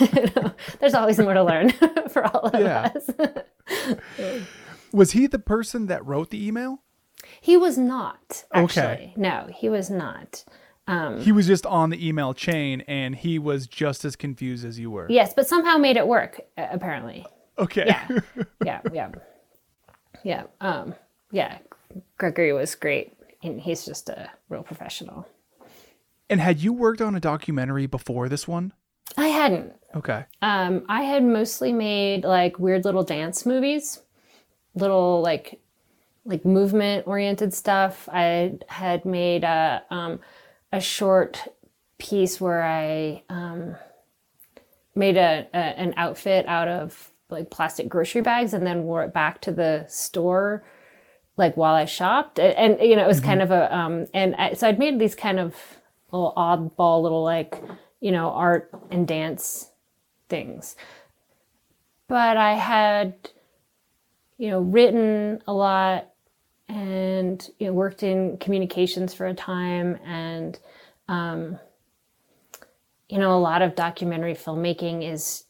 [0.00, 1.70] you know, there's always more to learn
[2.10, 2.90] for all of Yeah.
[2.94, 3.08] us.
[4.92, 6.82] Was he the person that wrote the email?
[7.40, 9.14] he was not Okay.
[9.16, 10.44] No, he was not.
[11.20, 14.90] He was just on the email chain and he was just as confused as you
[14.90, 15.06] were.
[15.08, 16.40] Yes, but somehow made it work.
[16.58, 17.24] Apparently.
[17.58, 17.84] Okay.
[17.86, 18.08] Yeah.
[18.64, 18.80] yeah.
[18.92, 19.10] Yeah.
[20.24, 20.42] Yeah.
[20.60, 20.94] Um,
[21.30, 21.58] yeah.
[22.18, 23.12] Gregory was great,
[23.42, 25.26] and he's just a real professional.
[26.30, 28.72] and had you worked on a documentary before this one?
[29.18, 29.74] I hadn't.
[29.94, 30.24] Okay.
[30.40, 34.00] Um, I had mostly made like weird little dance movies,
[34.74, 35.60] little like
[36.24, 38.08] like movement oriented stuff.
[38.10, 40.20] I had made a um,
[40.72, 41.42] a short
[41.98, 43.76] piece where I um,
[44.94, 49.12] made a, a an outfit out of like plastic grocery bags and then wore it
[49.12, 50.64] back to the store
[51.36, 52.38] like while I shopped.
[52.38, 54.98] And, and you know it was kind of a um and I, so I'd made
[54.98, 55.56] these kind of
[56.10, 57.60] little oddball little like
[58.00, 59.70] you know art and dance
[60.28, 60.76] things.
[62.08, 63.14] But I had
[64.38, 66.08] you know written a lot
[66.68, 70.58] and you know worked in communications for a time and
[71.08, 71.58] um
[73.08, 75.44] you know a lot of documentary filmmaking is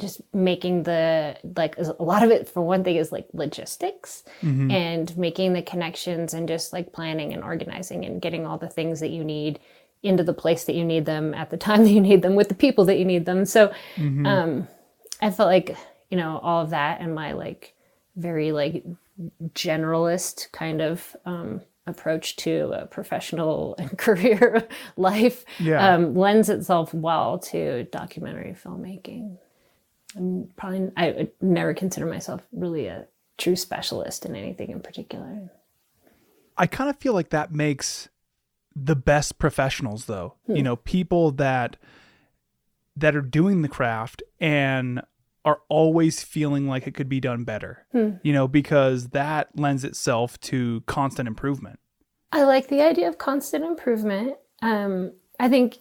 [0.00, 4.24] just making the like a lot of it for one thing is like logistics
[4.70, 9.00] and making the connections and just like planning and organizing and getting all the things
[9.00, 9.60] that you need
[10.02, 12.48] into the place that you need them at the time that you need them with
[12.48, 13.44] the people that you need them.
[13.44, 13.72] So
[14.26, 14.66] um
[15.22, 15.76] i felt like
[16.10, 17.74] you know all of that and my like
[18.16, 18.82] very like
[19.54, 25.94] generalist kind of um approach to a professional and career life Yeah.
[25.94, 29.38] um, lends itself well to documentary filmmaking
[30.16, 33.06] I'm probably I would never consider myself really a
[33.38, 35.50] true specialist in anything in particular.
[36.56, 38.08] I kind of feel like that makes
[38.74, 40.34] the best professionals though.
[40.56, 41.76] You know, people that
[42.96, 45.02] that are doing the craft and
[45.44, 47.86] are always feeling like it could be done better.
[48.22, 51.78] You know, because that lends itself to constant improvement.
[52.32, 54.36] I like the idea of constant improvement.
[54.62, 55.78] Um, I think,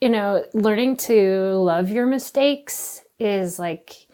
[0.00, 4.06] you know, learning to love your mistakes is like,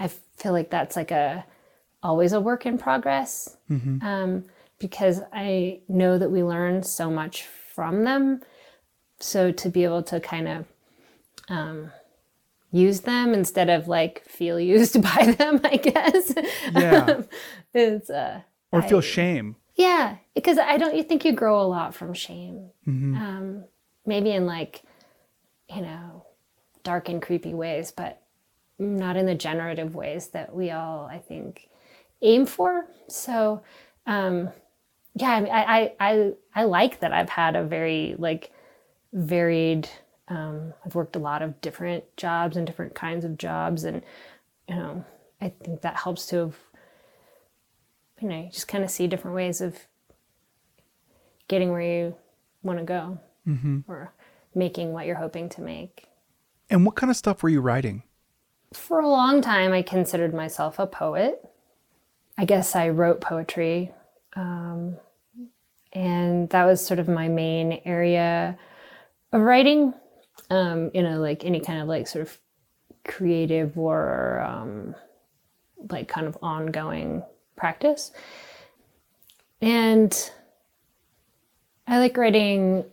[0.00, 1.44] I feel like that's like a
[2.02, 3.56] always a work in progress.
[3.70, 4.44] Um,
[4.78, 7.42] because I know that we learn so much
[7.74, 8.40] from them.
[9.20, 10.66] So to be able to kind of
[11.48, 11.90] um,
[12.70, 16.32] use them instead of like feel used by them, I guess.
[16.72, 17.22] Yeah.
[17.74, 19.56] is uh, Or feel shame.
[19.74, 22.70] yeah, because I don't you think you grow a lot from shame.
[23.16, 23.64] Um,
[24.06, 24.82] maybe in like,
[25.68, 26.24] you know,
[26.88, 28.22] dark and creepy ways, but
[28.78, 31.68] not in the generative ways that we all, I think,
[32.22, 32.86] aim for.
[33.08, 33.60] So,
[34.06, 34.48] um,
[35.14, 38.52] yeah, I, mean, I, I, I, like that I've had a very like
[39.12, 39.86] varied.
[40.28, 44.02] Um, I've worked a lot of different jobs and different kinds of jobs, and
[44.66, 45.04] you know,
[45.42, 46.56] I think that helps to have
[48.22, 49.76] you know, just kind of see different ways of
[51.48, 52.16] getting where you
[52.62, 53.18] want to go
[53.86, 54.14] or
[54.54, 56.08] making what you're hoping to make.
[56.70, 58.02] And what kind of stuff were you writing?
[58.72, 61.42] For a long time, I considered myself a poet.
[62.36, 63.92] I guess I wrote poetry.
[64.36, 64.96] Um,
[65.92, 68.58] and that was sort of my main area
[69.32, 69.94] of writing,
[70.50, 72.38] um, you know, like any kind of like sort of
[73.06, 74.94] creative or um,
[75.90, 77.22] like kind of ongoing
[77.56, 78.12] practice.
[79.60, 80.30] And
[81.86, 82.84] I like writing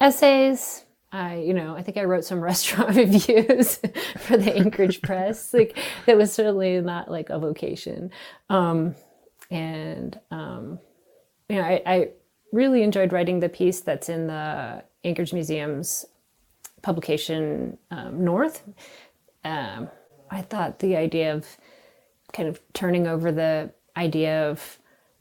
[0.00, 0.84] essays.
[1.10, 3.76] I, you know, I think I wrote some restaurant reviews
[4.18, 5.52] for the Anchorage Press.
[5.54, 8.10] Like that was certainly not like a vocation.
[8.50, 8.94] Um,
[9.50, 10.78] and um,
[11.48, 12.08] you know, I, I
[12.52, 16.04] really enjoyed writing the piece that's in the Anchorage Museum's
[16.82, 18.62] publication um, North.
[19.44, 19.88] Um,
[20.30, 21.46] I thought the idea of
[22.32, 24.78] kind of turning over the idea of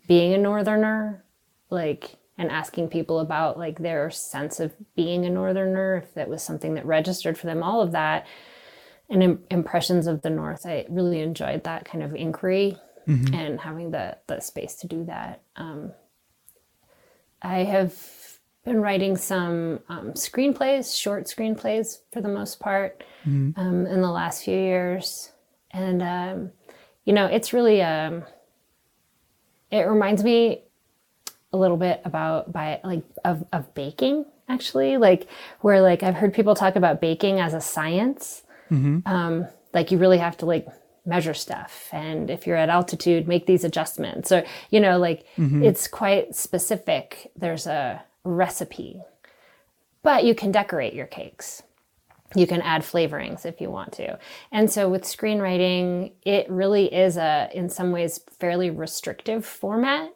[0.07, 1.23] being a northerner
[1.69, 6.43] like and asking people about like their sense of being a northerner if that was
[6.43, 8.27] something that registered for them all of that
[9.09, 10.65] and im- impressions of the north.
[10.65, 12.77] I really enjoyed that kind of inquiry
[13.33, 15.41] and having the the space to do that.
[15.55, 15.93] Um,
[17.41, 17.95] i have
[18.65, 23.03] been writing some um, screenplays short screenplays for the most part
[23.55, 25.31] um, in the last few years.
[25.71, 26.51] And um,
[27.05, 28.23] you know it's really um,
[29.71, 30.63] it reminds me
[31.57, 35.27] a little bit about by like of, of baking actually like
[35.61, 38.43] where like i've heard people talk about baking as a science.
[39.05, 40.67] Um, like you really have to like
[41.05, 45.25] measure stuff and if you're at altitude make these adjustments or you know like
[45.63, 47.31] it's quite specific.
[47.35, 49.01] There's a recipe.
[50.03, 51.63] But you can decorate your cakes.
[52.35, 54.19] You can add flavorings if you want to.
[54.51, 60.13] And so with screenwriting it really is a in some ways fairly restrictive format.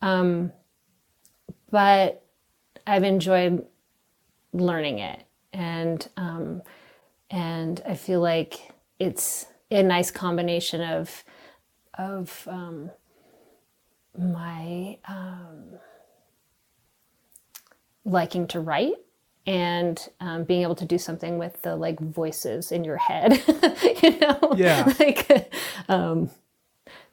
[0.00, 0.52] Um,
[1.74, 2.22] but
[2.86, 3.66] i've enjoyed
[4.52, 5.20] learning it.
[5.52, 6.62] And um,
[7.30, 8.54] and i feel like
[9.00, 11.24] it's a nice combination of
[11.98, 12.92] of um,
[14.16, 15.64] my um,
[18.04, 18.94] liking to write
[19.44, 23.42] and um, being able to do something with the like voices in your head
[24.02, 24.54] you know?
[24.56, 24.92] Yeah.
[25.00, 25.52] like
[25.88, 26.30] um,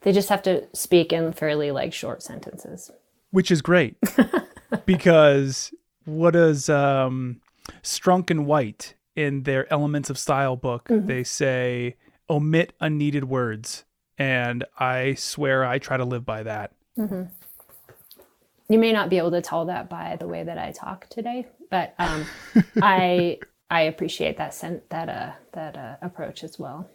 [0.02, 2.92] they just have to speak in fairly like short sentences.
[3.32, 3.96] Which is great
[4.86, 5.74] because
[6.06, 7.42] what does um,
[7.84, 11.96] Strunk and White in their Elements of Style book, they say
[12.30, 13.84] omit unneeded words.
[14.18, 16.72] And I swear I try to live by that.
[16.98, 21.48] you may not be able to tell that by the way that I talk today,
[21.70, 22.26] but um,
[22.82, 26.90] I I appreciate that sen- that uh, that uh, approach as well.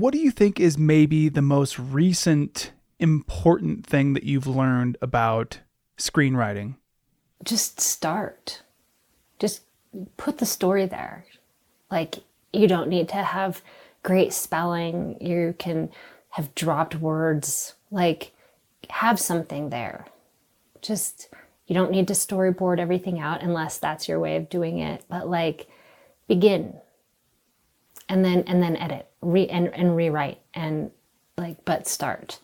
[0.00, 5.60] What do you think is maybe the most recent important thing that you've learned about
[5.98, 6.76] screenwriting?
[7.44, 8.62] Just start.
[9.38, 9.60] Just
[10.16, 11.26] put the story there.
[11.90, 12.20] Like,
[12.50, 13.60] you don't need to have
[14.02, 15.18] great spelling.
[15.20, 15.90] You can
[16.30, 17.74] have dropped words.
[17.90, 18.32] Like,
[18.88, 20.06] have something there.
[20.80, 21.28] Just,
[21.66, 25.04] you don't need to storyboard everything out unless that's your way of doing it.
[25.10, 25.68] But, like,
[26.26, 26.78] begin
[28.08, 30.90] and then and then edit re and, and rewrite and
[31.36, 32.38] like but start.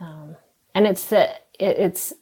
[0.00, 0.36] Um,
[0.74, 2.12] and it's the it, it's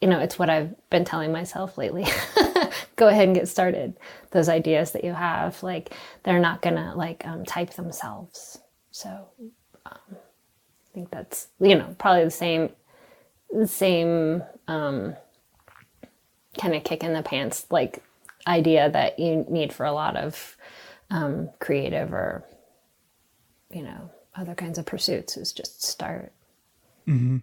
[0.00, 2.06] you know it's what i've been telling myself lately.
[2.96, 3.96] Go ahead and get started.
[4.30, 5.92] Those ideas that you have like
[6.24, 8.58] they're not gonna like um, type themselves.
[8.90, 9.28] So
[9.86, 12.70] um, i think that's you know probably the same
[13.66, 15.14] same um,
[16.58, 18.02] kind of kick in the pants like
[18.46, 20.56] idea that you need for a lot of
[21.10, 22.44] um, creative or
[23.72, 26.32] you know other kinds of pursuits is just start
[27.06, 27.38] mm-hmm.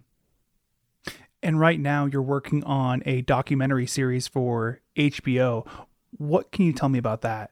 [1.42, 5.66] and right now you're working on a documentary series for hbo
[6.18, 7.50] what can you tell me about that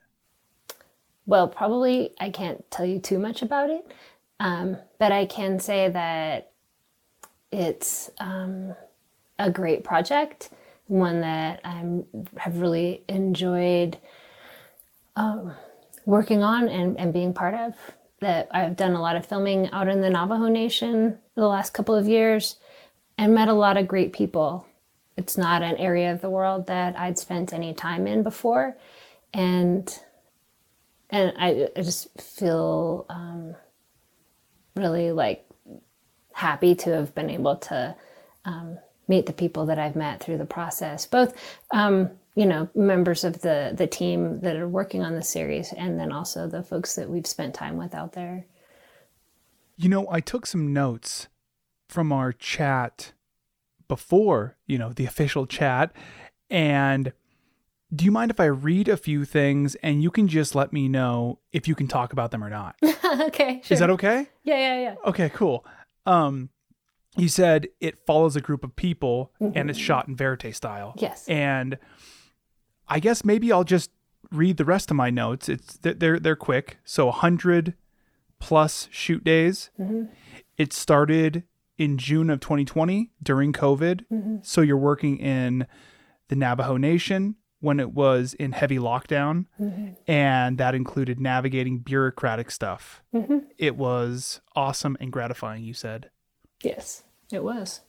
[1.27, 3.93] well probably i can't tell you too much about it
[4.41, 6.53] um, but i can say that
[7.51, 8.75] it's um,
[9.39, 10.51] a great project
[10.87, 11.85] one that i
[12.39, 13.99] have really enjoyed
[15.19, 15.53] um,
[16.07, 17.75] working on and, and being part of.
[18.21, 21.95] That I've done a lot of filming out in the Navajo Nation the last couple
[21.95, 22.57] of years
[23.17, 24.67] and met a lot of great people.
[25.17, 28.77] It's not an area of the world that I'd spent any time in before.
[29.33, 29.97] And
[31.11, 33.55] and I, I just feel um,
[34.77, 35.47] really like
[36.33, 37.97] happy to have been able to
[38.45, 41.35] um, meet the people that I've met through the process, both
[41.71, 45.99] um, you know members of the the team that are working on the series and
[45.99, 48.47] then also the folks that we've spent time with out there.
[49.77, 51.27] You know i took some notes
[51.89, 53.13] from our chat
[53.89, 55.93] before you know the official chat
[56.49, 57.13] and
[57.93, 60.89] do you mind if i read a few things and you can just let me
[60.89, 62.77] know if you can talk about them or not?
[63.21, 63.75] Okay sure.
[63.75, 64.29] is that okay?
[64.45, 64.95] Yeah yeah yeah.
[65.07, 65.65] Okay cool.
[66.07, 66.51] Um
[67.17, 69.59] you said it follows a group of people mm-hmm.
[69.59, 70.95] and it's shot in verite style.
[70.99, 71.27] Yes.
[71.27, 71.79] And
[72.89, 73.91] I guess maybe I'll just
[74.31, 75.49] read the rest of my notes.
[75.49, 76.79] It's they're they're quick.
[76.85, 77.75] So 100
[78.39, 79.71] plus shoot days.
[79.79, 80.05] Mm-hmm.
[80.57, 81.45] It started
[81.77, 84.05] in June of 2020 during COVID.
[84.13, 84.37] Mm-hmm.
[84.43, 85.67] So you're working in
[86.29, 89.89] the Navajo Nation when it was in heavy lockdown, mm-hmm.
[90.07, 93.03] and that included navigating bureaucratic stuff.
[93.13, 93.39] Mm-hmm.
[93.57, 95.65] It was awesome and gratifying.
[95.65, 96.11] You said.
[96.63, 97.81] Yes, it was.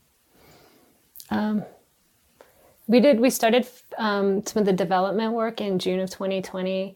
[1.32, 1.64] Um,
[2.90, 3.20] we did.
[3.20, 3.68] We started
[4.00, 6.96] um, some of the development work in June of 2020,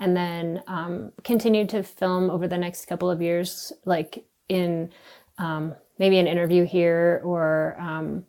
[0.00, 4.90] and then um, continued to film over the next couple of years, like in
[5.38, 8.24] um, maybe an interview here or um,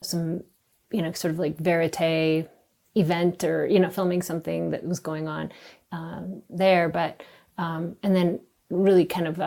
[0.00, 0.42] some,
[0.90, 2.48] you know, sort of like verite
[2.94, 5.52] event or you know, filming something that was going on
[5.92, 6.88] um, there.
[6.88, 7.22] But
[7.58, 8.40] um, and then
[8.70, 9.38] really kind of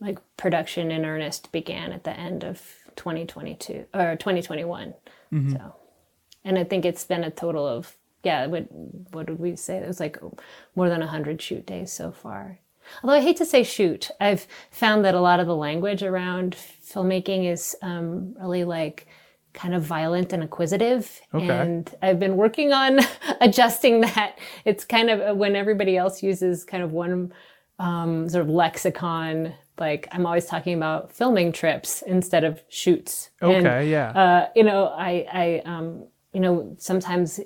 [0.00, 2.62] like production in earnest began at the end of
[2.96, 4.94] 2022 or 2021.
[5.30, 5.52] Mm-hmm.
[5.52, 5.74] So
[6.48, 7.94] and I think it's been a total of
[8.24, 8.66] yeah, what
[9.12, 9.76] what did we say?
[9.76, 10.18] It was like
[10.74, 12.58] more than hundred shoot days so far.
[13.02, 16.56] Although I hate to say shoot, I've found that a lot of the language around
[16.56, 19.06] filmmaking is um, really like
[19.52, 21.20] kind of violent and acquisitive.
[21.34, 21.48] Okay.
[21.48, 23.00] And I've been working on
[23.42, 24.38] adjusting that.
[24.64, 27.32] It's kind of when everybody else uses kind of one
[27.78, 29.52] um, sort of lexicon.
[29.78, 33.30] Like I'm always talking about filming trips instead of shoots.
[33.42, 34.10] Okay, and, yeah.
[34.10, 36.04] Uh, you know, I, I um,
[36.38, 37.40] you know, sometimes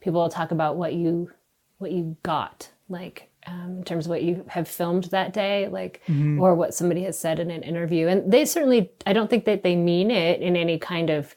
[0.00, 1.30] people will talk about what you
[1.78, 6.02] what you got, like um, in terms of what you have filmed that day, like
[6.06, 6.38] mm-hmm.
[6.38, 8.06] or what somebody has said in an interview.
[8.06, 11.34] And they certainly, I don't think that they mean it in any kind of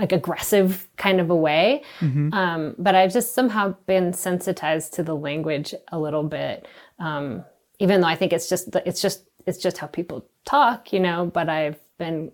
[0.00, 1.84] like aggressive kind of a way.
[2.00, 2.34] Mm-hmm.
[2.34, 6.66] Um, but I've just somehow been sensitized to the language a little bit,
[6.98, 7.44] um,
[7.78, 11.26] even though I think it's just it's just it's just how people talk, you know.
[11.26, 12.32] But I've been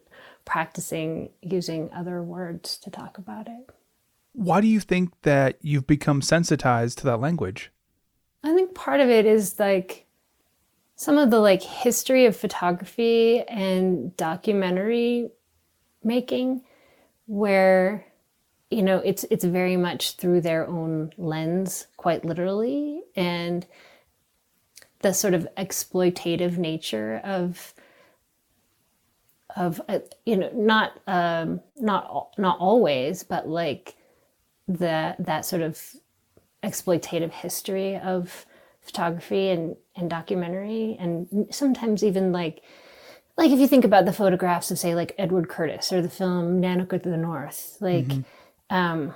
[0.50, 3.70] practicing using other words to talk about it.
[4.32, 7.70] Why do you think that you've become sensitized to that language?
[8.42, 10.06] I think part of it is like
[10.96, 15.30] some of the like history of photography and documentary
[16.02, 16.62] making
[17.26, 18.04] where
[18.70, 23.68] you know it's it's very much through their own lens quite literally and
[24.98, 27.72] the sort of exploitative nature of
[29.60, 33.94] of uh, you know not um, not not always, but like
[34.66, 35.78] the that sort of
[36.64, 38.46] exploitative history of
[38.80, 42.62] photography and, and documentary and sometimes even like
[43.36, 46.60] like if you think about the photographs of say like Edward Curtis or the film
[46.60, 48.10] Nanook of the North, like
[48.70, 49.14] um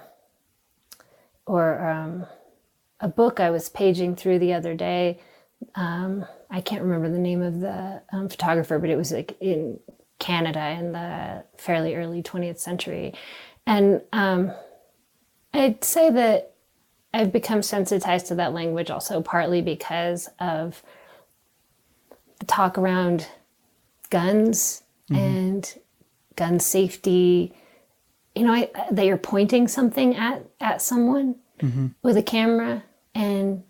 [1.47, 2.27] or um
[3.01, 5.21] a book I was paging through the other day.
[5.75, 9.79] Um, I can't remember the name of the um, photographer, but it was like in
[10.19, 13.15] Canada in the fairly early 20th century.
[13.67, 14.53] And um,
[15.53, 16.55] I'd say that
[17.13, 20.83] I've become sensitized to that language also partly because of
[22.41, 23.29] the talk around
[24.11, 24.83] guns
[25.17, 25.75] and
[26.37, 27.55] gun safety.
[28.35, 31.37] You know, I, that you're pointing something at at someone
[32.03, 32.83] with a camera,
[33.15, 33.63] and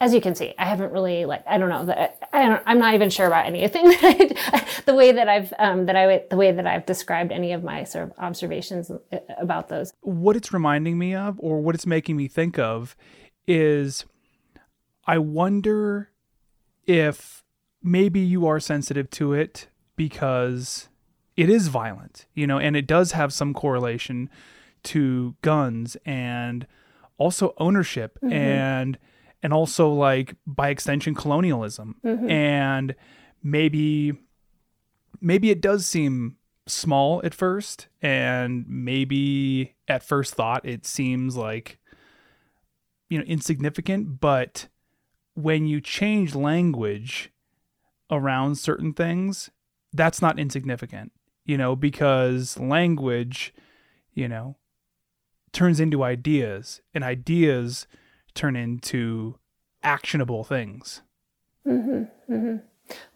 [0.00, 2.78] as you can see, I haven't really like I don't know that I don't, I'm
[2.78, 6.36] not even sure about anything that I, the way that I've um, that I the
[6.36, 9.92] way that I've described any of my sort of observations uh, about those.
[10.00, 12.96] what it's reminding me of or what it's making me think of
[13.46, 14.04] is
[15.06, 16.10] I wonder
[16.86, 17.42] if
[17.82, 20.88] maybe you are sensitive to it because
[21.36, 24.30] it is violent, you know, and it does have some correlation
[24.84, 26.66] to guns and
[27.16, 28.98] also ownership and
[29.42, 31.96] and also like by extension colonialism.
[32.04, 32.30] Mm-hmm.
[32.30, 32.94] And
[33.42, 34.14] maybe
[35.20, 36.36] maybe it does seem
[36.66, 41.78] small at first and maybe at first thought it seems like
[43.08, 44.68] you know insignificant but
[45.34, 47.32] when you change language
[48.10, 49.50] around certain things
[49.94, 51.10] that's not insignificant
[51.46, 53.54] you know because language
[54.12, 54.56] you know
[55.52, 57.86] turns into ideas and ideas
[58.38, 59.36] turn into
[59.82, 61.02] actionable things.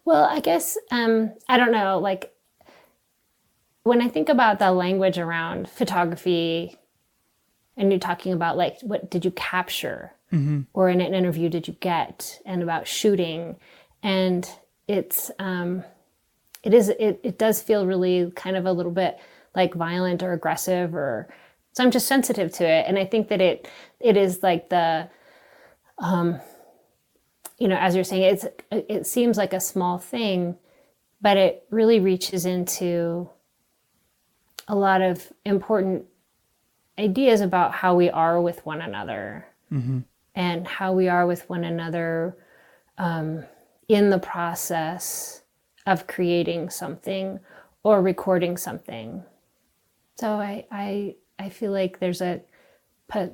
[0.05, 1.99] Well, I guess um, I don't know.
[1.99, 2.35] Like
[3.85, 6.77] when I think about the language around photography,
[7.77, 10.13] and you're talking about like what did you capture,
[10.75, 13.57] or in an interview did you get, and about shooting,
[14.03, 14.49] and
[14.89, 15.85] it's um,
[16.63, 19.19] it is it it does feel really kind of a little bit
[19.55, 21.33] like violent or aggressive or
[21.73, 23.69] so I'm just sensitive to it, and I think that it
[24.01, 25.09] it is like the
[27.59, 30.57] you know, as you're saying, it's it seems like a small thing,
[31.21, 33.29] but it really reaches into
[34.69, 36.05] a lot of important
[36.99, 39.47] ideas about how we are with one another
[40.35, 42.37] and how we are with one another
[42.99, 43.45] um,
[43.89, 45.43] in the process
[45.87, 47.41] of creating something
[47.83, 49.23] or recording something.
[50.17, 52.41] So I I I feel like there's a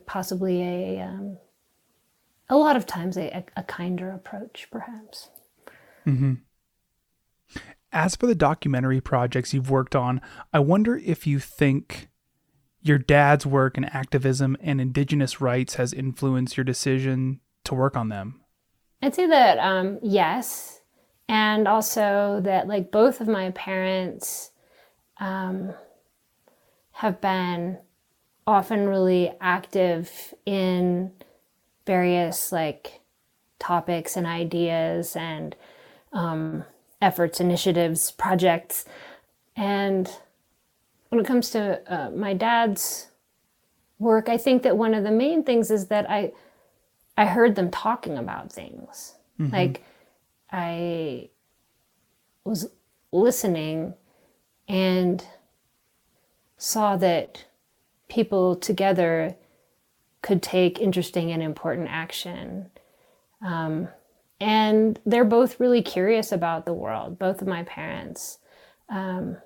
[0.07, 1.37] possibly a um,
[2.49, 5.29] a lot of times a, a kinder approach, perhaps.
[7.93, 10.21] As for the documentary projects you've worked on,
[10.53, 12.09] I wonder if you think
[12.81, 18.09] your dad's work in activism and indigenous rights has influenced your decision to work on
[18.09, 18.41] them.
[19.03, 20.81] I'd say that um, yes,
[21.29, 24.51] and also that like both of my parents
[25.21, 25.75] um,
[26.93, 27.79] have been
[28.49, 31.13] often really active in
[31.85, 33.01] various like
[33.59, 35.55] topics and ideas and
[36.15, 36.65] um,
[37.03, 38.87] efforts, initiatives, projects,
[39.55, 40.11] and
[41.11, 43.09] when it comes to uh, my dad's
[43.99, 46.33] work, I think that one of the main things is that I
[47.19, 49.15] I heard them talking about things.
[49.53, 49.83] Like
[50.51, 51.29] I
[52.45, 52.71] was
[53.13, 53.95] listening
[54.69, 55.23] and
[56.57, 57.45] saw that
[58.09, 59.37] people together
[60.23, 62.71] could take interesting and important action.
[63.45, 63.89] Um,
[64.41, 68.39] and they're both really curious about the world, both of my parents,
[68.89, 69.37] um,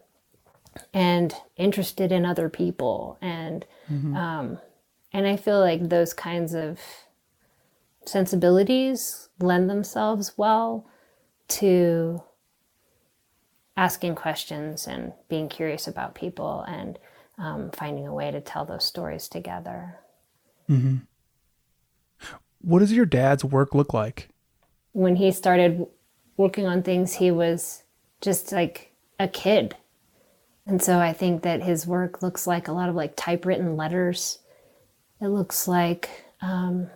[0.94, 3.18] and interested in other people.
[3.20, 3.66] And
[4.16, 4.58] um,
[5.12, 6.78] and I feel like those kinds of
[8.06, 10.86] sensibilities lend themselves well
[11.48, 12.22] to
[13.76, 16.98] asking questions and being curious about people and
[17.42, 19.98] um, finding a way to tell those stories together.
[22.60, 24.28] What does your dad's work look like?
[24.92, 25.84] When he started
[26.36, 27.82] working on things, he was
[28.20, 29.74] just like a kid.
[30.66, 34.38] And so I think that his work looks like a lot of like typewritten letters.
[35.20, 36.08] It looks like,
[36.40, 36.88] um,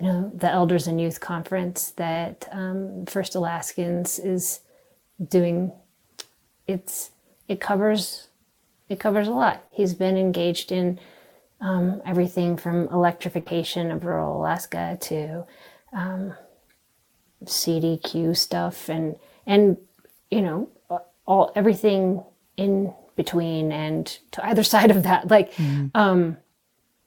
[0.00, 4.60] you know, the Elders and Youth Conference that um, First Alaskans is
[5.22, 5.72] doing.
[6.66, 7.10] It's
[7.48, 8.28] it covers
[8.88, 9.64] it covers a lot.
[9.70, 10.98] He's been engaged in
[11.60, 15.46] um, everything from electrification of rural Alaska to
[15.92, 16.34] um,
[17.44, 19.16] CDQ stuff and
[19.46, 19.76] and
[20.30, 20.68] you know
[21.26, 22.22] all everything
[22.56, 25.30] in between and to either side of that.
[25.30, 25.52] Like
[25.94, 26.36] um,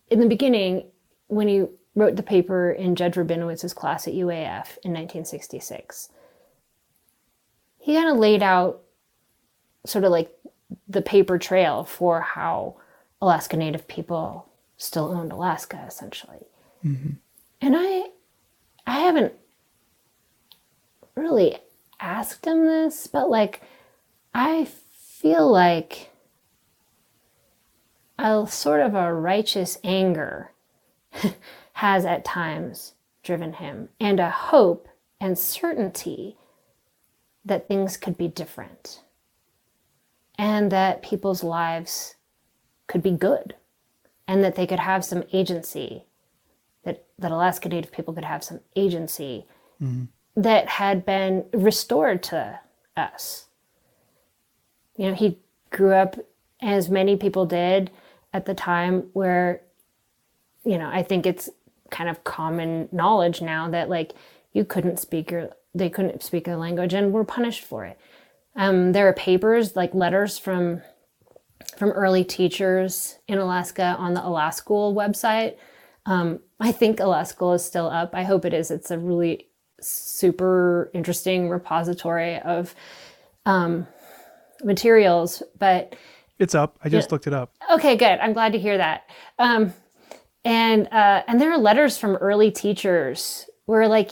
[0.09, 0.85] in the beginning,
[1.27, 1.65] when he
[1.95, 6.09] wrote the paper in Judge Rabinowitz's class at UAF in 1966.
[7.79, 8.81] He kind of laid out
[9.85, 10.29] sort of like
[10.87, 12.75] the paper trail for how
[13.21, 14.47] Alaska Native people
[14.77, 16.45] still owned Alaska, essentially.
[16.83, 17.11] Mm-hmm.
[17.61, 18.09] And I,
[18.85, 19.33] I haven't
[21.15, 21.57] really
[21.99, 23.61] asked him this, but like,
[24.33, 26.11] I feel like
[28.19, 30.51] a sort of a righteous anger
[31.73, 32.93] has at times
[33.23, 34.87] driven him, and a hope
[35.19, 36.37] and certainty
[37.43, 39.01] that things could be different
[40.37, 42.15] and that people's lives
[42.87, 43.55] could be good
[44.27, 46.05] and that they could have some agency
[46.83, 49.45] that, that alaska native people could have some agency
[49.81, 50.05] mm-hmm.
[50.35, 52.59] that had been restored to
[52.97, 53.45] us.
[54.97, 55.39] You know he
[55.71, 56.17] grew up
[56.61, 57.91] as many people did
[58.33, 59.61] at the time where
[60.63, 61.49] you know i think it's
[61.91, 64.13] kind of common knowledge now that like
[64.53, 67.99] you couldn't speak your they couldn't speak the language and were punished for it
[68.55, 70.81] um, there are papers like letters from
[71.77, 75.57] from early teachers in Alaska on the Alaskool website.
[76.05, 78.11] Um, I think Alaskool is still up.
[78.13, 78.71] I hope it is.
[78.71, 79.49] It's a really
[79.81, 82.73] super interesting repository of
[83.45, 83.87] um,
[84.63, 85.43] materials.
[85.59, 85.95] But
[86.39, 86.77] It's up.
[86.83, 87.51] I just looked it up.
[87.71, 88.19] okay, good.
[88.19, 89.09] I'm glad to hear that.
[89.39, 89.73] Um,
[90.45, 94.11] and uh, and there are letters from early teachers where like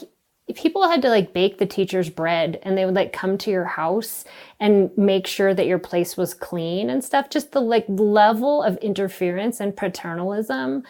[0.54, 3.64] people had to like bake the teachers bread and they would like come to your
[3.64, 4.24] house
[4.60, 8.76] and make sure that your place was clean and stuff just the like level of
[8.78, 10.82] interference and paternalism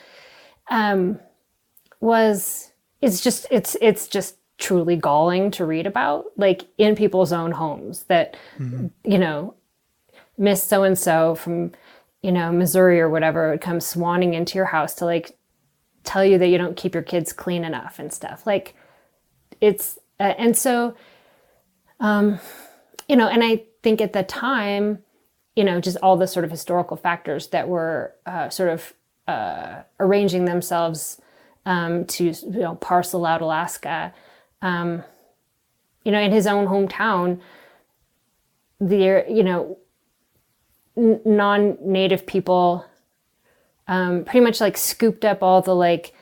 [0.70, 1.18] um
[2.00, 7.52] was it's just it's it's just truly galling to read about like in people's own
[7.52, 8.36] homes that
[9.04, 9.54] you know
[10.36, 11.70] miss so and so from
[12.22, 15.36] you know missouri or whatever would come swanning into your house to like
[16.04, 18.46] tell you that you don't keep your kids clean enough and stuff.
[18.46, 18.76] Like
[19.64, 20.94] it's uh, and so
[22.00, 22.38] um
[23.08, 24.98] you know and i think at the time
[25.56, 28.92] you know just all the sort of historical factors that were uh, sort of
[29.26, 31.20] uh, arranging themselves
[31.64, 34.12] um, to you know parcel out alaska
[34.60, 35.02] um,
[36.04, 37.40] you know in his own hometown
[38.80, 39.78] the you know
[40.96, 42.84] n- non-native people
[43.86, 46.14] um, pretty much like scooped up all the like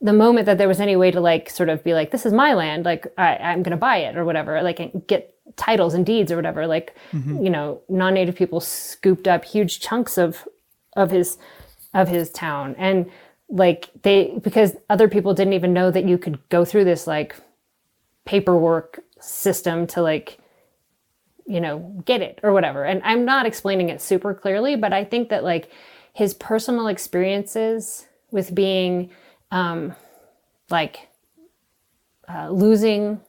[0.00, 2.32] the moment that there was any way to like sort of be like this is
[2.32, 6.06] my land like I, i'm gonna buy it or whatever like and get titles and
[6.06, 7.42] deeds or whatever like mm-hmm.
[7.42, 10.46] you know non-native people scooped up huge chunks of
[10.96, 11.38] of his
[11.94, 12.74] of his town.
[12.78, 13.10] And
[13.48, 17.36] like they because other people didn't even know that you could go through this like
[18.24, 20.38] paperwork system to like
[21.46, 22.84] you know get it or whatever.
[22.84, 25.70] And i'm not explaining it super clearly but i think that like
[26.12, 29.10] his personal experiences with being
[29.50, 29.94] um,
[30.70, 31.08] like
[32.28, 33.20] uh, losing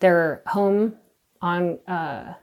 [0.00, 0.94] their home
[1.40, 2.34] on uh,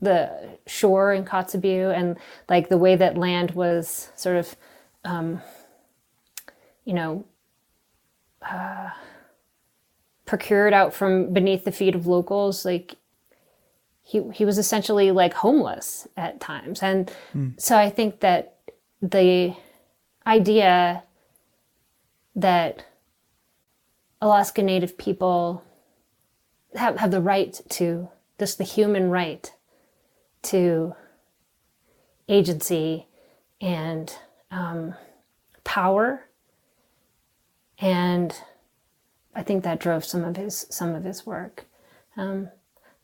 [0.00, 2.16] the shore in Kotzebue and
[2.48, 4.56] like the way that land was sort of,
[5.04, 5.40] um,
[6.84, 7.24] you know,
[8.42, 8.90] uh,
[10.24, 12.64] procured out from beneath the feet of locals.
[12.64, 12.96] Like
[14.02, 16.82] he, he was essentially like homeless at times.
[16.82, 17.10] And
[17.58, 18.56] so I think that
[19.02, 19.54] the
[20.26, 21.02] idea
[22.34, 22.86] that
[24.20, 25.64] Alaska Native people
[26.74, 28.08] have, have the right to,
[28.38, 29.52] just the human right
[30.42, 30.94] to
[32.28, 33.06] agency
[33.60, 34.14] and
[34.50, 34.94] um,
[35.64, 36.28] power.
[37.78, 38.34] And
[39.34, 41.66] I think that drove some of his some of his work.
[42.16, 42.50] Um,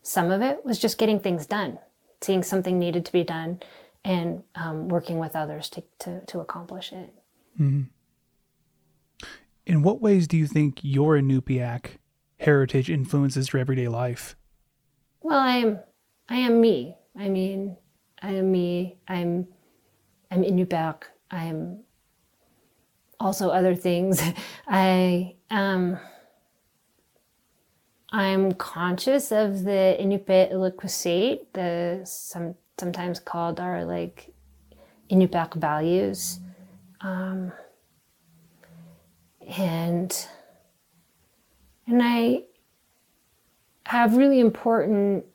[0.01, 1.79] some of it was just getting things done,
[2.21, 3.61] seeing something needed to be done,
[4.03, 7.13] and um, working with others to, to, to accomplish it.
[9.67, 11.97] In what ways do you think your Inupiaq
[12.39, 14.37] heritage influences your everyday life?
[15.21, 15.79] Well, I am
[16.29, 16.95] I am me.
[17.19, 17.75] I mean,
[18.21, 18.95] I am me.
[19.09, 19.45] I'm
[20.31, 21.03] I'm Inupiaq.
[21.29, 21.81] I'm
[23.19, 24.21] also other things.
[24.69, 25.99] I um
[28.13, 34.33] I'm conscious of the Inupiat Ilitqusiat, the some sometimes called our like
[35.11, 36.39] Inupiaq values.
[37.01, 37.51] Um,
[39.47, 40.27] and
[41.87, 42.43] and I
[43.85, 45.25] have really important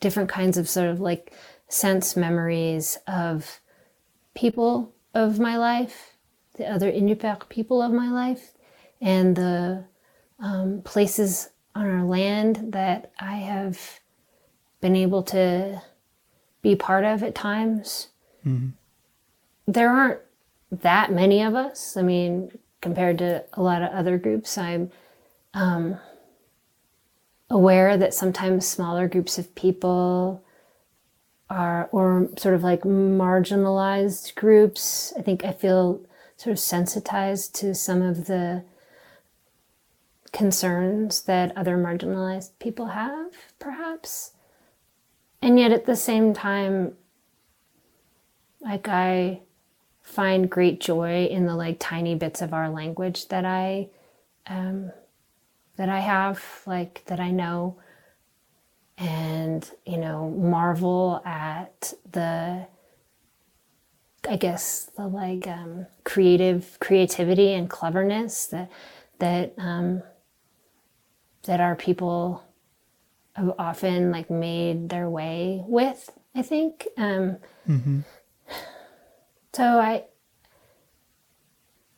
[0.00, 1.32] different kinds of sort of like
[1.68, 3.60] sense memories of
[4.34, 6.16] people of my life,
[6.56, 8.52] the other Inupiaq people of my life,
[9.00, 9.84] and the
[10.38, 14.00] um, places on our land that I have
[14.80, 15.82] been able to
[16.62, 18.08] be part of at times.
[19.66, 20.20] There aren't
[20.70, 21.96] that many of us.
[21.96, 22.50] I mean,
[22.80, 24.56] compared to a lot of other groups.
[24.56, 24.90] I'm
[25.54, 25.98] um,
[27.50, 30.42] aware that sometimes smaller groups of people
[31.50, 35.12] are, or sort of like marginalized groups.
[35.16, 36.02] I think I feel
[36.36, 38.64] sort of sensitized to some of the
[40.32, 44.32] concerns that other marginalized people have, perhaps.
[45.40, 46.94] And yet at the same time,
[48.60, 49.40] like I
[50.08, 53.88] find great joy in the like tiny bits of our language that I
[54.46, 54.90] um,
[55.76, 57.78] that I have, like that I know,
[58.96, 62.66] and you know, marvel at the
[64.28, 68.70] I guess the like um, creative creativity and cleverness that
[69.18, 70.02] that um,
[71.44, 72.42] that our people
[73.34, 76.10] have often like made their way with.
[76.34, 76.88] I think.
[76.96, 77.36] Um,
[77.68, 78.00] Mm-hmm.
[79.58, 80.04] So I,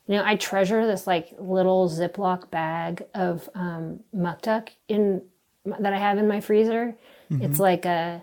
[0.06, 5.20] you know, I treasure this like little Ziploc bag of um, muktuk in
[5.66, 6.94] that I have in my freezer.
[7.28, 8.22] It's like a,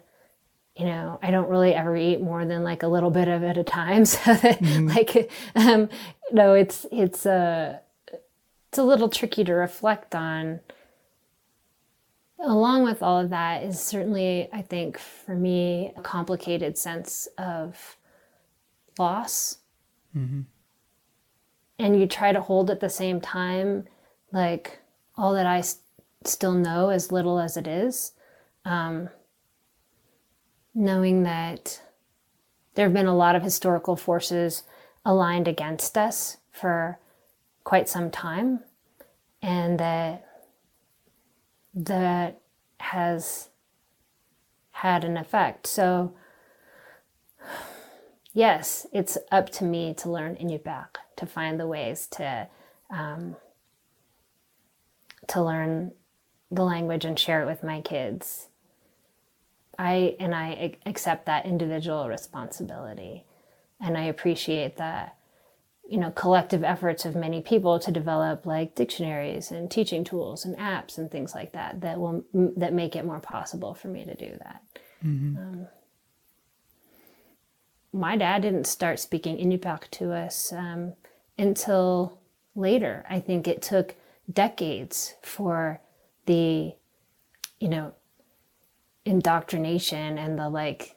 [0.76, 3.50] you know, I don't really ever eat more than like a little bit of it
[3.50, 4.06] at a time.
[4.06, 4.60] So that,
[4.96, 5.88] like, um,
[6.32, 7.80] no, it's it's a
[8.70, 10.62] it's a little tricky to reflect on.
[12.40, 17.97] Along with all of that is certainly, I think, for me, a complicated sense of
[19.00, 19.58] loss.
[21.80, 23.88] And you try to hold at the same time,
[24.32, 24.80] like
[25.16, 25.80] all that that I s-
[26.24, 28.14] still know, as little as it is,
[28.66, 29.10] um,
[30.74, 31.82] knowing that
[32.76, 34.64] there have been a lot of historical forces
[35.06, 37.00] aligned against us for
[37.64, 38.64] quite some time,
[39.42, 40.24] and that
[41.74, 42.42] that
[42.80, 43.50] has
[44.72, 45.68] had an effect.
[45.68, 46.14] So
[48.38, 52.48] yes, it's up to me to learn Inupiaq, to find the ways to
[52.92, 53.36] um,
[55.28, 55.92] to learn
[56.52, 58.48] the language and share it with my kids.
[59.80, 63.26] I and I accept that individual responsibility,
[63.82, 65.08] and I appreciate the
[65.90, 70.56] you know collective efforts of many people to develop like dictionaries and teaching tools and
[70.58, 74.14] apps and things like that that will that make it more possible for me to
[74.14, 74.62] do that
[77.94, 80.94] my dad didn't start speaking Inupiaq to us um,
[81.38, 82.20] until
[82.56, 83.06] later.
[83.10, 83.96] I think it took
[84.32, 85.82] decades for
[86.26, 86.74] the,
[87.60, 87.94] you know,
[89.06, 90.96] indoctrination and the like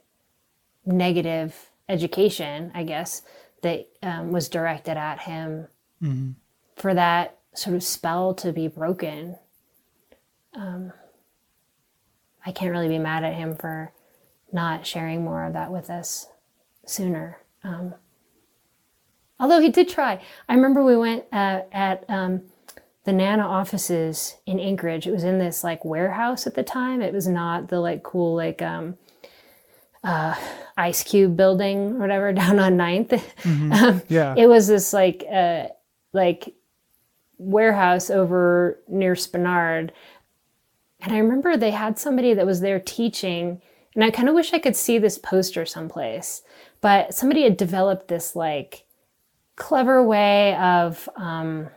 [0.84, 3.22] negative education, I guess,
[3.62, 5.68] that um, was directed at him
[6.76, 9.36] for that sort of spell to be broken.
[10.55, 10.93] Um,
[12.45, 13.93] I can't really be mad at him for
[14.53, 16.26] not sharing more of that with us
[16.91, 17.38] sooner.
[17.64, 17.95] Um,
[19.38, 20.20] although he did try.
[20.49, 22.43] I remember we went uh, at um,
[23.05, 25.07] the Nana offices in Anchorage.
[25.07, 27.01] It was in this like warehouse at the time.
[27.03, 28.97] It was not the like cool like um,
[30.03, 30.34] uh,
[30.76, 33.12] Ice Cube building or whatever down on 9th.
[33.72, 34.34] um, Yeah.
[34.36, 35.68] it was this like uh,
[36.12, 36.55] like
[37.38, 39.91] warehouse over near Spenard.
[41.03, 43.62] And I remember they had somebody that was there teaching,
[43.95, 46.43] and I kind of wish I could see this poster someplace.
[46.81, 48.87] But somebody had developed this like
[49.57, 51.68] clever way of um,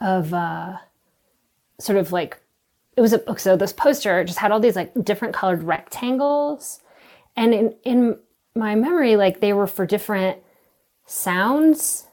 [0.00, 0.76] of uh,
[1.80, 2.38] sort of like
[2.96, 6.80] it was a so this poster just had all these like different colored rectangles,
[7.36, 8.18] and in in
[8.54, 10.38] my memory like they were for different
[11.06, 12.07] sounds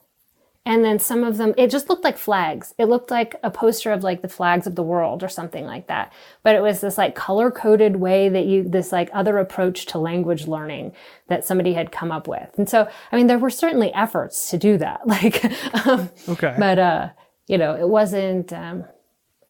[0.65, 2.73] and then some of them it just looked like flags.
[2.77, 5.87] It looked like a poster of like the flags of the world or something like
[5.87, 6.11] that.
[6.43, 9.99] But it was this like color coded way that you this like other approach to
[9.99, 10.93] language learning
[11.27, 12.49] that somebody had come up with.
[12.57, 15.01] And so i mean there were certainly efforts to do that.
[15.07, 15.43] Like
[15.85, 16.55] um, Okay.
[16.57, 17.09] but uh
[17.47, 18.85] you know it wasn't um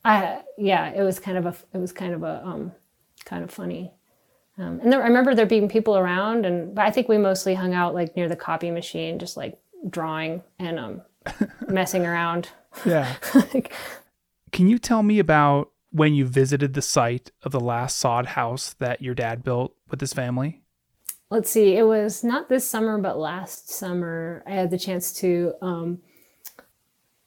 [0.04, 2.72] i yeah it was kind of a it was kind of a um
[3.24, 3.92] kind of funny
[4.58, 7.56] um, and there, I remember there being people around, and but I think we mostly
[7.56, 9.58] hung out like near the copy machine, just like
[9.90, 11.02] drawing and um,
[11.68, 12.50] messing around.
[12.86, 13.16] yeah.
[13.34, 13.74] Like,
[14.52, 18.74] Can you tell me about when you visited the site of the last sod house
[18.80, 20.62] that your dad built with his family?
[21.30, 25.54] let's see, it was not this summer, but last summer, I had the chance to
[25.62, 26.00] um,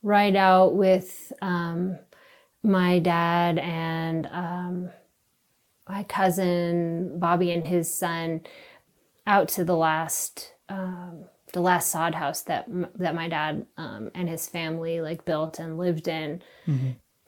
[0.03, 1.99] ride out with um,
[2.63, 4.91] my dad and um,
[5.89, 8.43] my cousin Bobby and his son
[9.27, 14.29] out to the last um, the last sod house that that my dad um, and
[14.29, 16.43] his family like built and lived in.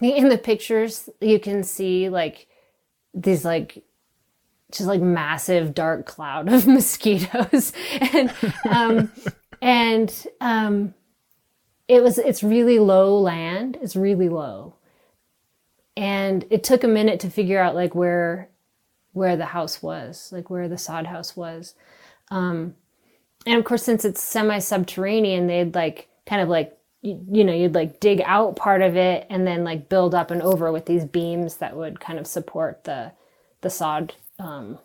[0.00, 2.46] In the pictures, you can see like
[3.12, 3.84] these like
[4.72, 7.72] just like massive dark cloud of mosquitoes
[8.12, 8.32] and
[8.68, 9.10] um
[9.60, 10.94] and um
[11.90, 13.76] it was it's really low land.
[13.82, 14.74] It's really low.
[15.96, 18.48] And it took a minute to figure out like where
[19.12, 21.74] where the house was, like where the sod house was.
[22.30, 22.76] Um,
[23.46, 27.74] and of course, since it's semi-subterranean, they'd like kind of like you, you know you'd
[27.74, 31.04] like dig out part of it and then like build up and over with these
[31.04, 33.12] beams that would kind of support the
[33.62, 34.78] the sod um,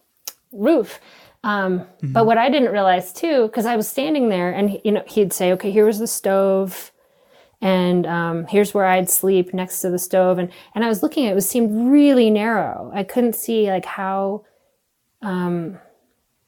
[0.51, 0.99] roof.
[1.43, 2.13] Um, mm-hmm.
[2.13, 5.33] But what I didn't realize too, because I was standing there and you know he'd
[5.33, 6.91] say, "Okay, here was the stove."
[7.61, 10.37] and um, here's where I'd sleep next to the stove.
[10.37, 12.91] And, and I was looking at it, it was, seemed really narrow.
[12.93, 14.45] I couldn't see like how,
[15.21, 15.79] um,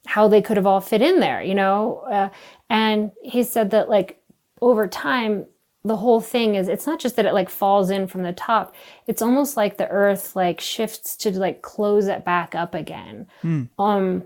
[0.08, 2.00] how they could have all fit in there, you know?
[2.12, 2.30] Uh,
[2.70, 4.22] and he said that like
[4.62, 5.46] over time,
[5.84, 8.74] the whole thing is, it's not just that it like falls in from the top.
[9.06, 13.28] It's almost like the earth like shifts to like close it back up again.
[13.44, 13.70] Mm.
[13.78, 14.24] Um,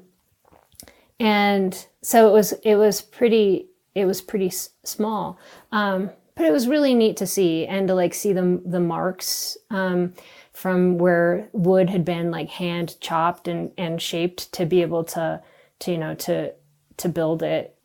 [1.20, 5.40] and so it was, it was pretty, it was pretty s- small.
[5.72, 9.58] Um, but it was really neat to see and to like see the the marks
[9.70, 10.14] um,
[10.54, 15.42] from where wood had been like hand chopped and and shaped to be able to
[15.82, 16.54] to you know to
[16.98, 17.76] to build it.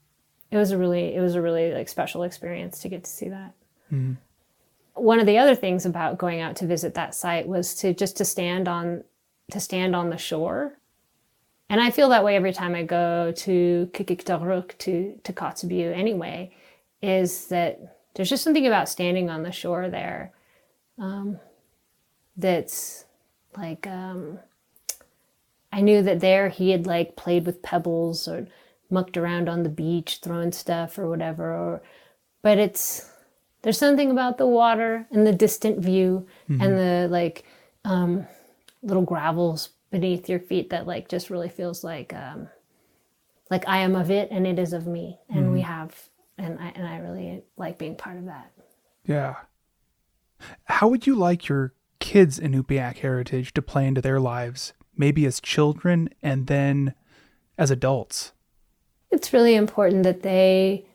[0.51, 3.29] It was a really it was a really like special experience to get to see
[3.29, 3.53] that.
[3.93, 4.15] Mm-hmm.
[4.95, 8.17] One of the other things about going out to visit that site was to just
[8.19, 9.05] to stand on
[9.51, 10.79] to stand on the shore.
[11.69, 16.53] And I feel that way every time I go to Qikiqtarjuq to to Kotzebue anyway,
[17.03, 20.33] is that there's just something about standing on the shore there
[20.99, 21.39] um,
[22.37, 23.05] that's
[23.57, 24.39] like um,
[25.73, 28.47] I knew that there he had like played with pebbles or
[28.91, 31.83] mucked around on the beach throwing stuff or whatever or
[32.43, 33.11] but it's
[33.63, 36.63] there's something about the water and the distant view mm-hmm.
[36.63, 37.45] and the like
[37.85, 38.27] um,
[38.83, 42.49] little gravels beneath your feet that like just really feels like um,
[43.51, 45.55] like I am of it and it is of me and mm-hmm.
[45.55, 46.09] we have
[46.39, 48.53] and I and I really like being part of that.
[49.05, 49.37] Yeah.
[50.65, 55.27] How would you like your kids' in Inupiaq heritage to play into their lives, maybe
[55.27, 56.95] as children and then
[57.59, 58.33] as adults?
[59.11, 60.87] It's really important that they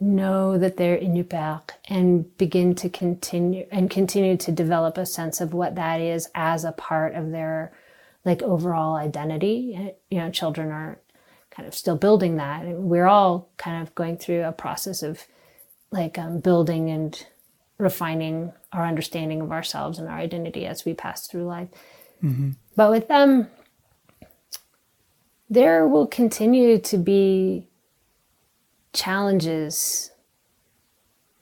[0.00, 5.52] know that they're Inupiaq and begin to continue and continue to develop a sense of
[5.52, 7.72] what that is as a part of their
[8.24, 9.94] like overall identity.
[10.10, 10.98] You know, children are
[11.50, 12.64] kind of still building that.
[12.64, 15.26] And we're all kind of going through a process of
[15.90, 17.26] like um, building and
[17.78, 21.68] refining our understanding of ourselves and our identity as we pass through life.
[22.22, 22.50] Mm-hmm.
[22.76, 23.48] But with them,
[25.48, 27.66] there will continue to be
[28.92, 30.10] challenges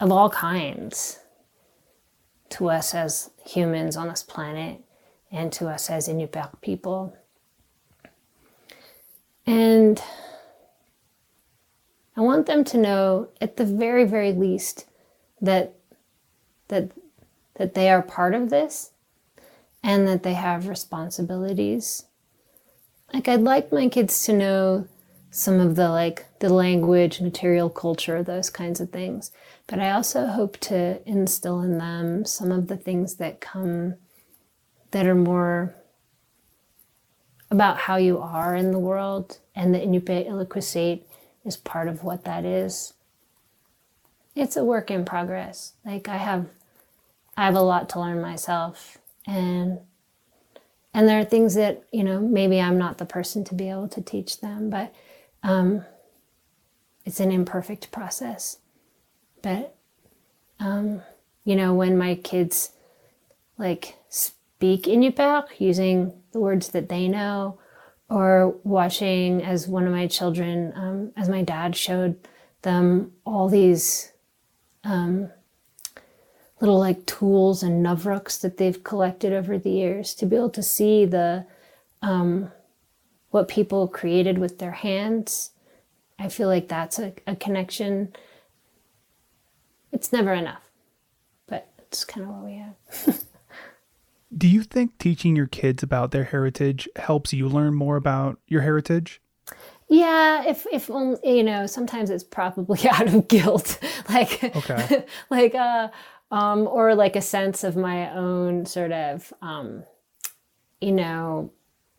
[0.00, 1.18] of all kinds
[2.50, 4.82] to us as humans on this planet
[5.30, 7.14] and to us as Inupiaq people.
[9.46, 10.02] And
[12.16, 14.86] I want them to know at the very, very least
[15.40, 15.74] that
[16.68, 16.90] that
[17.54, 18.90] that they are part of this
[19.88, 22.04] and that they have responsibilities.
[23.14, 24.86] Like I'd like my kids to know
[25.30, 29.32] some of the like the language, material culture, those kinds of things.
[29.66, 33.94] But I also hope to instill in them some of the things that come
[34.90, 35.74] that are more
[37.50, 41.02] about how you are in the world, and the Inupiat Ilitqusiat
[41.46, 42.92] is part of what that is.
[44.34, 45.72] It's a work in progress.
[45.82, 46.50] Like I have,
[47.38, 48.97] I have a lot to learn myself,
[49.28, 49.78] and
[50.94, 53.88] and there are things that you know maybe I'm not the person to be able
[53.88, 54.92] to teach them, but
[55.44, 55.84] um,
[57.04, 58.58] it's an imperfect process.
[59.42, 59.76] But
[60.58, 61.02] um,
[61.44, 62.72] you know when my kids
[63.58, 67.58] like speak Inupiaq using the words that they know,
[68.08, 72.16] or watching as one of my children, um, as my dad showed
[72.62, 74.12] them all these
[74.84, 75.30] um,
[76.60, 80.62] little like tools and nuvruks that they've collected over the years to be able to
[80.62, 81.46] see the
[82.02, 82.50] um,
[83.30, 85.50] what people created with their hands.
[86.18, 88.12] I feel like that's a, a connection.
[89.92, 90.62] It's never enough,
[91.46, 93.24] but it's kind of what we have.
[94.36, 98.60] Do you think teaching your kids about their heritage helps you learn more about your
[98.60, 99.22] heritage?
[99.88, 103.78] Yeah, if if you know, sometimes it's probably out of guilt,
[104.08, 105.04] like okay.
[105.30, 105.88] like uh
[106.30, 109.84] um or like a sense of my own sort of um
[110.80, 111.50] you know,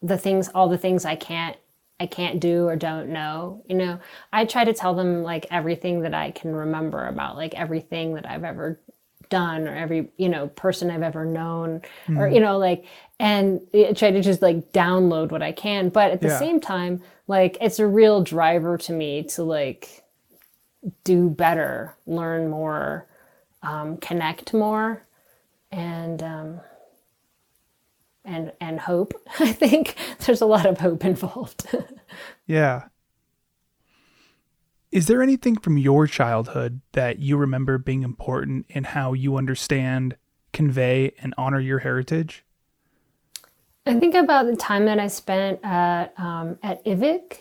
[0.01, 1.57] the things all the things I can't
[1.99, 3.61] I can't do or don't know.
[3.67, 3.99] You know,
[4.31, 8.29] I try to tell them like everything that I can remember about like everything that
[8.29, 8.79] I've ever
[9.29, 12.17] done or every you know person i've ever known mm.
[12.17, 12.33] or hmm.
[12.33, 12.83] you know like
[13.19, 13.61] and
[13.95, 16.39] try to just like download what i can but at the yeah.
[16.39, 20.03] same time like it's a real driver to me to like
[21.03, 23.05] do better learn more
[23.61, 25.05] um, connect more
[25.71, 26.61] and um,
[28.25, 29.13] and and hope.
[29.39, 29.95] I think
[30.25, 31.67] there's a lot of hope involved.
[32.45, 32.85] Yeah.
[34.91, 40.17] Is there anything from your childhood that you remember being important in how you understand,
[40.51, 42.43] convey, and honor your heritage?
[43.85, 47.37] I think about the time that I spent at um, at Ivik,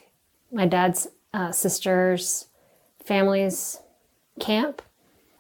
[0.53, 2.49] my dad's uh, sister's
[3.03, 3.81] family's
[4.41, 4.83] camp.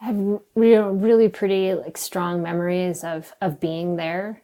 [0.00, 4.42] I have real, really pretty like strong memories of of being there.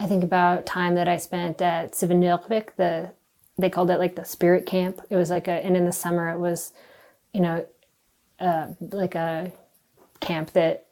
[0.00, 3.10] I think about time that I spent at Sivanilvik, the
[3.58, 5.00] they called it like the spirit camp.
[5.10, 6.72] It was like a, and in the summer it was,
[7.34, 7.66] you know,
[8.38, 9.52] uh, like a
[10.20, 10.86] camp that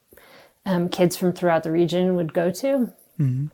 [0.64, 2.92] um, kids from throughout the region would go to.
[3.20, 3.46] Mm-hmm.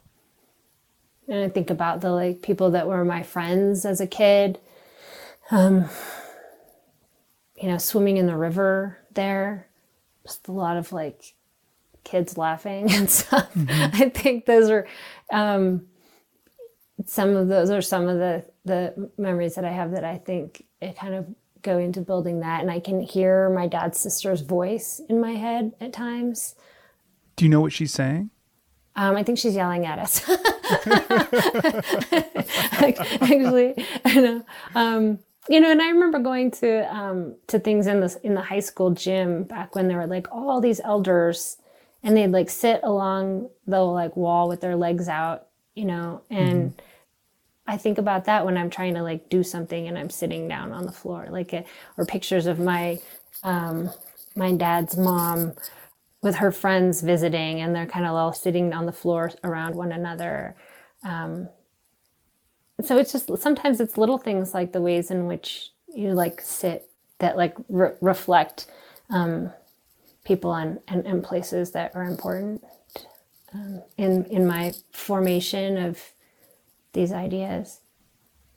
[1.29, 4.59] And I think about the like people that were my friends as a kid.
[5.51, 5.89] Um,
[7.61, 9.69] you know, swimming in the river there.
[10.25, 11.35] Just a lot of like
[12.05, 13.53] kids laughing and stuff.
[13.55, 14.03] Mm-hmm.
[14.03, 14.87] I think those are
[15.33, 15.87] um,
[17.07, 20.65] some of those are some of the the memories that I have that I think
[20.81, 21.27] it kind of
[21.63, 25.73] go into building that, and I can hear my dad's sister's voice in my head
[25.81, 26.55] at times.
[27.37, 28.31] Do you know what she's saying?
[28.95, 30.29] Um, I think she's yelling at us.
[32.73, 34.45] Actually, I know.
[34.75, 35.19] Um,
[35.49, 38.61] you know, and I remember going to um, to things in the in the high
[38.61, 41.57] school gym back when there were like all these elders,
[42.03, 46.71] and they'd like sit along the like wall with their legs out, you know, and.
[46.73, 46.81] Mm-hmm
[47.67, 50.73] I think about that when I'm trying to like do something and I'm sitting down
[50.73, 51.63] on the floor, like, uh,
[51.97, 52.99] or pictures of my,
[53.45, 53.91] um,
[54.35, 55.53] my dad's mom
[56.23, 59.93] with her friends visiting and they're kind of all sitting on the floor around one
[59.93, 60.57] another.
[61.05, 61.49] Um,
[62.85, 66.89] so it's just, sometimes it's little things like the ways in which you like sit
[67.19, 68.67] that like re- reflect,
[69.11, 69.53] um,
[70.25, 72.65] people and, and, and, places that are important
[73.53, 76.01] um, in, in my formation of,
[76.93, 77.81] these ideas.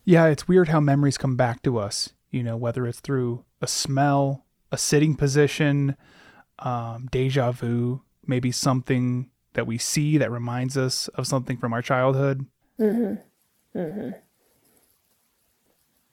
[0.04, 3.66] Yeah, it's weird how memories come back to us, you know, whether it's through a
[3.66, 5.96] smell, a sitting position,
[6.58, 11.82] um, deja vu, maybe something that we see that reminds us of something from our
[11.82, 12.46] childhood.
[12.78, 13.20] Mm-hmm.
[13.76, 14.10] Mm-hmm.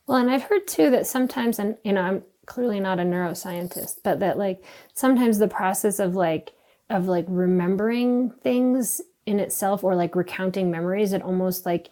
[0.07, 3.99] Well, and I've heard too that sometimes, and you know, I'm clearly not a neuroscientist,
[4.03, 6.51] but that like sometimes the process of like
[6.89, 11.89] of like remembering things in itself or like recounting memories, it almost like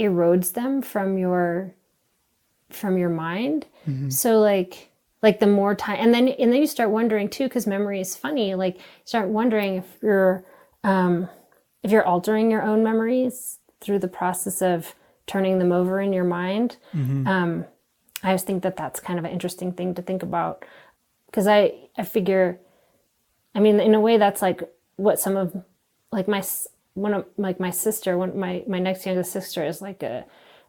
[0.00, 1.74] erodes them from your
[2.70, 3.66] from your mind.
[3.86, 4.08] Mm-hmm.
[4.08, 4.90] So like
[5.22, 8.14] like the more time and then and then you start wondering too because memory is
[8.14, 10.44] funny like start wondering if you're
[10.84, 11.28] um
[11.82, 14.94] if you're altering your own memories through the process of
[15.26, 17.26] turning them over in your mind mm-hmm.
[17.26, 17.64] um
[18.22, 20.64] i just think that that's kind of an interesting thing to think about
[21.26, 22.58] because i i figure
[23.54, 24.62] i mean in a way that's like
[24.96, 25.64] what some of
[26.12, 26.42] like my
[26.96, 30.24] one of like my sister, one my my next youngest sister is like a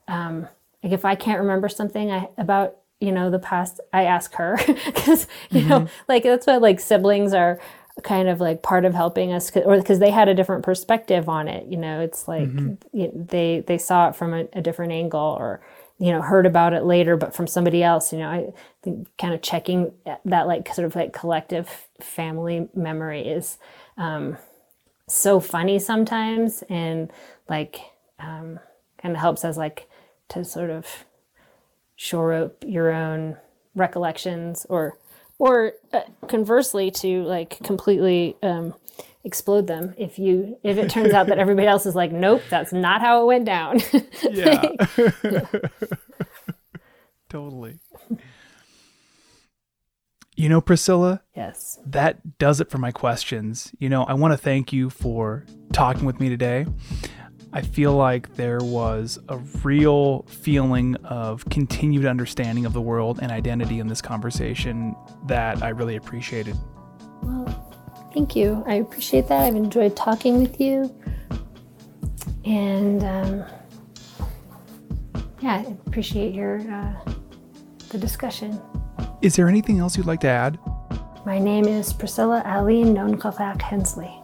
[0.08, 0.48] um,
[0.84, 4.58] like if I can't remember something I, about you know the past, I ask her
[4.68, 5.70] because you mm-hmm.
[5.70, 7.60] know like that's what like siblings are
[8.04, 11.48] kind of like part of helping us or because they had a different perspective on
[11.48, 13.26] it you know it's like mm-hmm.
[13.26, 15.62] they they saw it from a, a, different angle or
[15.98, 18.46] you know heard about it later but from somebody else you know i
[18.84, 19.92] think kind of checking
[20.26, 23.58] that like sort of like collective family memory is
[23.98, 24.38] um
[25.08, 27.12] so funny sometimes and
[27.50, 27.80] like
[28.20, 28.60] um,
[29.02, 29.90] kind of helps us like
[30.30, 31.06] to sort of
[31.96, 33.38] shore up your own
[33.76, 34.98] recollections or
[35.40, 38.74] or uh, conversely to like completely um,
[39.24, 42.74] explode them if you if it turns out that everybody else is like nope that's
[42.74, 43.80] not how it went down
[44.32, 44.64] yeah.
[45.24, 45.42] yeah.
[47.30, 47.80] totally
[50.38, 51.24] you know, Priscilla?
[51.36, 51.80] Yes.
[51.84, 53.74] That does it for my questions.
[53.80, 55.44] You know, I want to thank you for
[55.74, 56.68] talking with me today.
[57.54, 63.32] I feel like there was a real feeling of continued understanding of the world and
[63.32, 64.96] identity in this conversation
[65.28, 66.58] that I really appreciated.
[67.24, 67.48] Well,
[68.14, 68.64] thank you.
[68.68, 69.42] I appreciate that.
[69.42, 70.94] I've enjoyed talking with you.
[72.44, 73.46] And um,
[75.40, 76.94] yeah, I appreciate your uh,
[77.90, 78.62] the discussion.
[79.22, 80.60] Is there anything else you'd like to add?
[81.26, 84.17] My name is Priscilla Aline Nonkafak Hensley.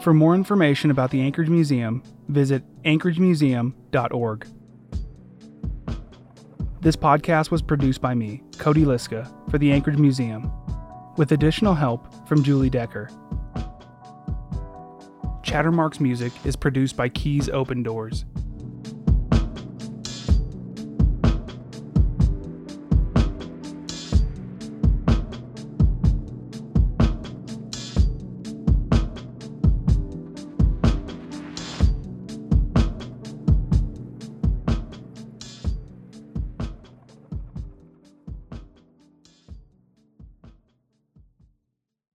[0.00, 4.46] For more information about the Anchorage Museum, visit anchoragemuseum.org.
[6.80, 10.50] This podcast was produced by me, Cody Liska, for the Anchorage Museum.
[11.16, 13.10] with additional help from Julie Decker.
[15.42, 18.24] Chattermark's music is produced by Keys Open Doors